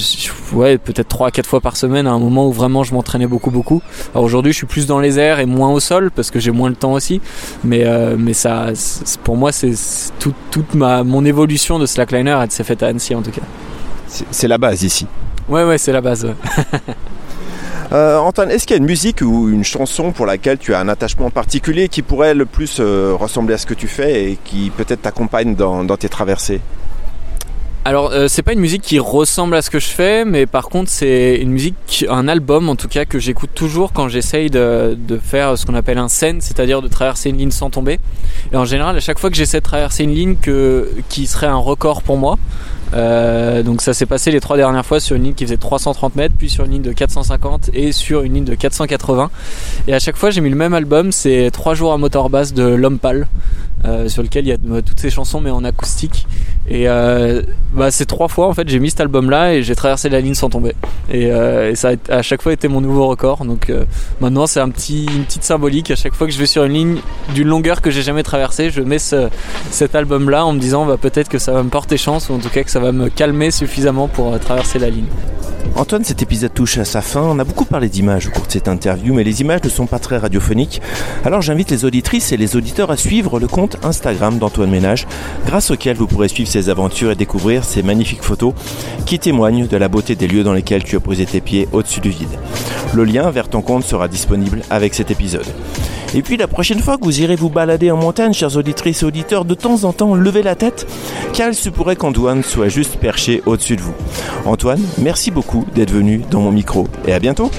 ouais, 0.53 0.77
peut-être 0.77 1.07
3 1.07 1.31
4 1.31 1.47
fois 1.47 1.61
par 1.61 1.77
semaine 1.77 2.07
à 2.07 2.11
un 2.11 2.19
moment 2.19 2.47
où 2.47 2.51
vraiment 2.51 2.83
je 2.83 2.93
m'entraînais 2.93 3.27
beaucoup, 3.27 3.51
beaucoup. 3.51 3.81
Alors 4.13 4.25
aujourd'hui, 4.25 4.51
je 4.51 4.57
suis 4.57 4.67
plus 4.67 4.87
dans 4.87 4.99
les 4.99 5.19
airs 5.19 5.39
et 5.39 5.45
moins 5.45 5.71
au 5.71 5.79
sol 5.79 6.11
parce 6.11 6.31
que 6.31 6.39
j'ai 6.39 6.51
moins 6.51 6.69
le 6.69 6.75
temps 6.75 6.93
aussi. 6.93 7.21
Mais, 7.63 7.85
euh, 7.85 8.15
mais 8.17 8.33
ça, 8.33 8.67
pour 9.23 9.37
moi, 9.37 9.51
c'est 9.51 9.73
toute 10.19 10.73
ma, 10.73 11.03
mon 11.03 11.25
évolution 11.25 11.79
de 11.79 11.85
slackliner, 11.85 12.37
elle 12.41 12.51
s'est 12.51 12.63
faite 12.63 12.83
à 12.83 12.87
Annecy 12.87 13.15
en 13.15 13.21
tout 13.21 13.31
cas. 13.31 13.41
C'est 14.07 14.47
la 14.47 14.57
base 14.57 14.83
ici. 14.83 15.07
Ouais, 15.47 15.63
ouais, 15.63 15.77
c'est 15.77 15.91
la 15.91 16.01
base. 16.01 16.27
euh, 17.91 18.17
Antoine, 18.17 18.51
est-ce 18.51 18.65
qu'il 18.65 18.75
y 18.75 18.79
a 18.79 18.81
une 18.81 18.87
musique 18.87 19.21
ou 19.21 19.49
une 19.49 19.63
chanson 19.63 20.11
pour 20.11 20.25
laquelle 20.25 20.57
tu 20.57 20.73
as 20.73 20.79
un 20.79 20.87
attachement 20.87 21.29
particulier 21.29 21.87
qui 21.87 22.01
pourrait 22.01 22.33
le 22.33 22.45
plus 22.45 22.77
euh, 22.79 23.15
ressembler 23.17 23.55
à 23.55 23.57
ce 23.57 23.65
que 23.65 23.73
tu 23.73 23.87
fais 23.87 24.31
et 24.31 24.39
qui 24.43 24.69
peut-être 24.69 25.03
t'accompagne 25.03 25.55
dans, 25.55 25.83
dans, 25.83 25.97
tes 25.97 26.09
traversées? 26.09 26.61
Alors 27.83 28.11
euh, 28.11 28.27
c'est 28.27 28.43
pas 28.43 28.53
une 28.53 28.59
musique 28.59 28.83
qui 28.83 28.99
ressemble 28.99 29.55
à 29.55 29.63
ce 29.63 29.71
que 29.71 29.79
je 29.79 29.87
fais, 29.87 30.23
mais 30.23 30.45
par 30.45 30.69
contre 30.69 30.91
c'est 30.91 31.37
une 31.37 31.49
musique, 31.49 32.05
un 32.09 32.27
album 32.27 32.69
en 32.69 32.75
tout 32.75 32.87
cas 32.87 33.05
que 33.05 33.17
j'écoute 33.17 33.49
toujours 33.55 33.91
quand 33.91 34.07
j'essaye 34.07 34.51
de, 34.51 34.95
de, 34.95 35.17
faire 35.17 35.57
ce 35.57 35.65
qu'on 35.65 35.73
appelle 35.73 35.97
un 35.97 36.07
scène, 36.07 36.41
c'est-à-dire 36.41 36.83
de 36.83 36.87
traverser 36.87 37.29
une 37.29 37.37
ligne 37.37 37.51
sans 37.51 37.71
tomber. 37.71 37.99
Et 38.53 38.57
en 38.57 38.65
général, 38.65 38.95
à 38.95 38.99
chaque 38.99 39.17
fois 39.17 39.31
que 39.31 39.35
j'essaie 39.35 39.59
de 39.59 39.65
traverser 39.65 40.03
une 40.03 40.13
ligne 40.13 40.35
que, 40.35 40.91
qui 41.09 41.25
serait 41.25 41.47
un 41.47 41.55
record 41.55 42.03
pour 42.03 42.17
moi, 42.17 42.37
euh, 42.93 43.63
donc 43.63 43.81
ça 43.81 43.93
s'est 43.93 44.05
passé 44.05 44.31
les 44.31 44.39
trois 44.39 44.57
dernières 44.57 44.85
fois 44.85 44.99
sur 44.99 45.15
une 45.15 45.23
ligne 45.23 45.33
qui 45.33 45.45
faisait 45.45 45.57
330 45.57 46.15
mètres, 46.15 46.35
puis 46.37 46.49
sur 46.49 46.65
une 46.65 46.71
ligne 46.71 46.81
de 46.81 46.91
450 46.91 47.69
et 47.73 47.91
sur 47.91 48.21
une 48.21 48.33
ligne 48.33 48.45
de 48.45 48.55
480. 48.55 49.29
Et 49.87 49.93
à 49.93 49.99
chaque 49.99 50.17
fois 50.17 50.29
j'ai 50.29 50.41
mis 50.41 50.49
le 50.49 50.55
même 50.55 50.73
album, 50.73 51.11
c'est 51.11 51.49
3 51.51 51.73
jours 51.73 51.93
à 51.93 51.97
moteur 51.97 52.29
basse 52.29 52.53
de 52.53 52.63
L'Homme 52.63 52.99
Pâle, 52.99 53.27
euh, 53.85 54.09
sur 54.09 54.23
lequel 54.23 54.45
il 54.45 54.49
y 54.49 54.51
a 54.51 54.57
toutes 54.81 54.99
ces 54.99 55.09
chansons 55.09 55.41
mais 55.41 55.51
en 55.51 55.63
acoustique. 55.63 56.27
Et 56.67 56.87
euh, 56.87 57.41
bah, 57.73 57.89
c'est 57.89 58.05
trois 58.05 58.27
fois 58.27 58.47
en 58.47 58.53
fait 58.53 58.69
j'ai 58.69 58.79
mis 58.79 58.91
cet 58.91 59.01
album 59.01 59.29
là 59.29 59.55
et 59.55 59.63
j'ai 59.63 59.75
traversé 59.75 60.09
la 60.09 60.21
ligne 60.21 60.35
sans 60.35 60.49
tomber. 60.49 60.75
Et, 61.11 61.31
ça 61.75 61.91
a 62.09 62.13
à 62.17 62.21
chaque 62.21 62.41
fois 62.41 62.53
été 62.53 62.67
mon 62.67 62.81
nouveau 62.81 63.07
record. 63.07 63.45
Donc 63.45 63.71
maintenant 64.19 64.47
c'est 64.47 64.59
un 64.59 64.69
petit, 64.69 65.05
une 65.05 65.23
petite 65.23 65.43
symbolique. 65.43 65.91
À 65.91 65.95
chaque 65.95 66.13
fois 66.13 66.27
que 66.27 66.33
je 66.33 66.39
vais 66.39 66.45
sur 66.45 66.65
une 66.65 66.73
ligne 66.73 66.97
d'une 67.33 67.47
longueur 67.47 67.81
que 67.81 67.89
j'ai 67.89 68.01
jamais 68.01 68.23
traversée, 68.23 68.69
je 68.69 68.81
mets 68.81 68.99
ce, 68.99 69.29
cet 69.71 69.95
album 69.95 70.29
là 70.29 70.45
en 70.45 70.53
me 70.53 70.59
disant 70.59 70.85
bah, 70.85 70.97
peut-être 70.97 71.29
que 71.29 71.39
ça 71.39 71.51
va 71.51 71.63
me 71.63 71.69
porter 71.69 71.97
chance 71.97 72.29
ou 72.29 72.33
en 72.33 72.39
tout 72.39 72.49
cas 72.49 72.63
que 72.63 72.71
ça 72.71 72.80
va 72.81 72.91
me 72.91 73.09
calmer 73.09 73.51
suffisamment 73.51 74.07
pour 74.07 74.33
euh, 74.33 74.37
traverser 74.37 74.79
la 74.79 74.89
ligne. 74.89 75.05
Antoine, 75.75 76.03
cet 76.03 76.21
épisode 76.21 76.53
touche 76.53 76.77
à 76.77 76.85
sa 76.85 77.01
fin. 77.01 77.21
On 77.21 77.39
a 77.39 77.43
beaucoup 77.43 77.65
parlé 77.65 77.87
d'images 77.87 78.27
au 78.27 78.31
cours 78.31 78.45
de 78.45 78.51
cette 78.51 78.67
interview, 78.67 79.13
mais 79.13 79.23
les 79.23 79.41
images 79.41 79.63
ne 79.63 79.69
sont 79.69 79.85
pas 79.85 79.99
très 79.99 80.17
radiophoniques. 80.17 80.81
Alors 81.23 81.41
j'invite 81.41 81.71
les 81.71 81.85
auditrices 81.85 82.31
et 82.31 82.37
les 82.37 82.55
auditeurs 82.55 82.91
à 82.91 82.97
suivre 82.97 83.39
le 83.39 83.47
compte 83.47 83.77
Instagram 83.83 84.37
d'Antoine 84.37 84.69
Ménage, 84.69 85.07
grâce 85.45 85.71
auquel 85.71 85.95
vous 85.95 86.07
pourrez 86.07 86.27
suivre 86.27 86.49
ses 86.49 86.69
aventures 86.69 87.11
et 87.11 87.15
découvrir 87.15 87.63
ces 87.63 87.83
magnifiques 87.83 88.23
photos 88.23 88.53
qui 89.05 89.19
témoignent 89.19 89.67
de 89.67 89.77
la 89.77 89.87
beauté 89.87 90.15
des 90.15 90.27
lieux 90.27 90.43
dans 90.43 90.53
lesquels 90.53 90.83
tu 90.83 90.95
as 90.97 90.99
posé 90.99 91.25
tes 91.25 91.41
pieds 91.41 91.69
au-dessus 91.71 92.01
du 92.01 92.09
vide. 92.09 92.37
Le 92.93 93.05
lien 93.05 93.29
vers 93.31 93.47
ton 93.47 93.61
compte 93.61 93.83
sera 93.83 94.07
disponible 94.07 94.63
avec 94.69 94.93
cet 94.93 95.11
épisode. 95.11 95.47
Et 96.13 96.21
puis 96.21 96.35
la 96.37 96.47
prochaine 96.47 96.79
fois 96.79 96.97
que 96.97 97.05
vous 97.05 97.21
irez 97.21 97.35
vous 97.35 97.49
balader 97.49 97.89
en 97.89 97.97
montagne, 97.97 98.33
chers 98.33 98.57
auditrices 98.57 99.01
et 99.01 99.05
auditeurs, 99.05 99.45
de 99.45 99.53
temps 99.53 99.85
en 99.85 99.93
temps, 99.93 100.13
levez 100.13 100.43
la 100.43 100.55
tête, 100.55 100.85
car 101.33 101.49
il 101.49 101.55
se 101.55 101.69
pourrait 101.69 101.95
qu'Antoine 101.95 102.43
soit 102.43 102.67
juste 102.67 102.97
perché 102.97 103.41
au-dessus 103.45 103.77
de 103.77 103.81
vous. 103.81 103.93
Antoine, 104.45 104.81
merci 104.97 105.31
beaucoup 105.31 105.65
d'être 105.73 105.91
venu 105.91 106.21
dans 106.29 106.41
mon 106.41 106.51
micro 106.51 106.87
et 107.07 107.13
à 107.13 107.19
bientôt. 107.19 107.49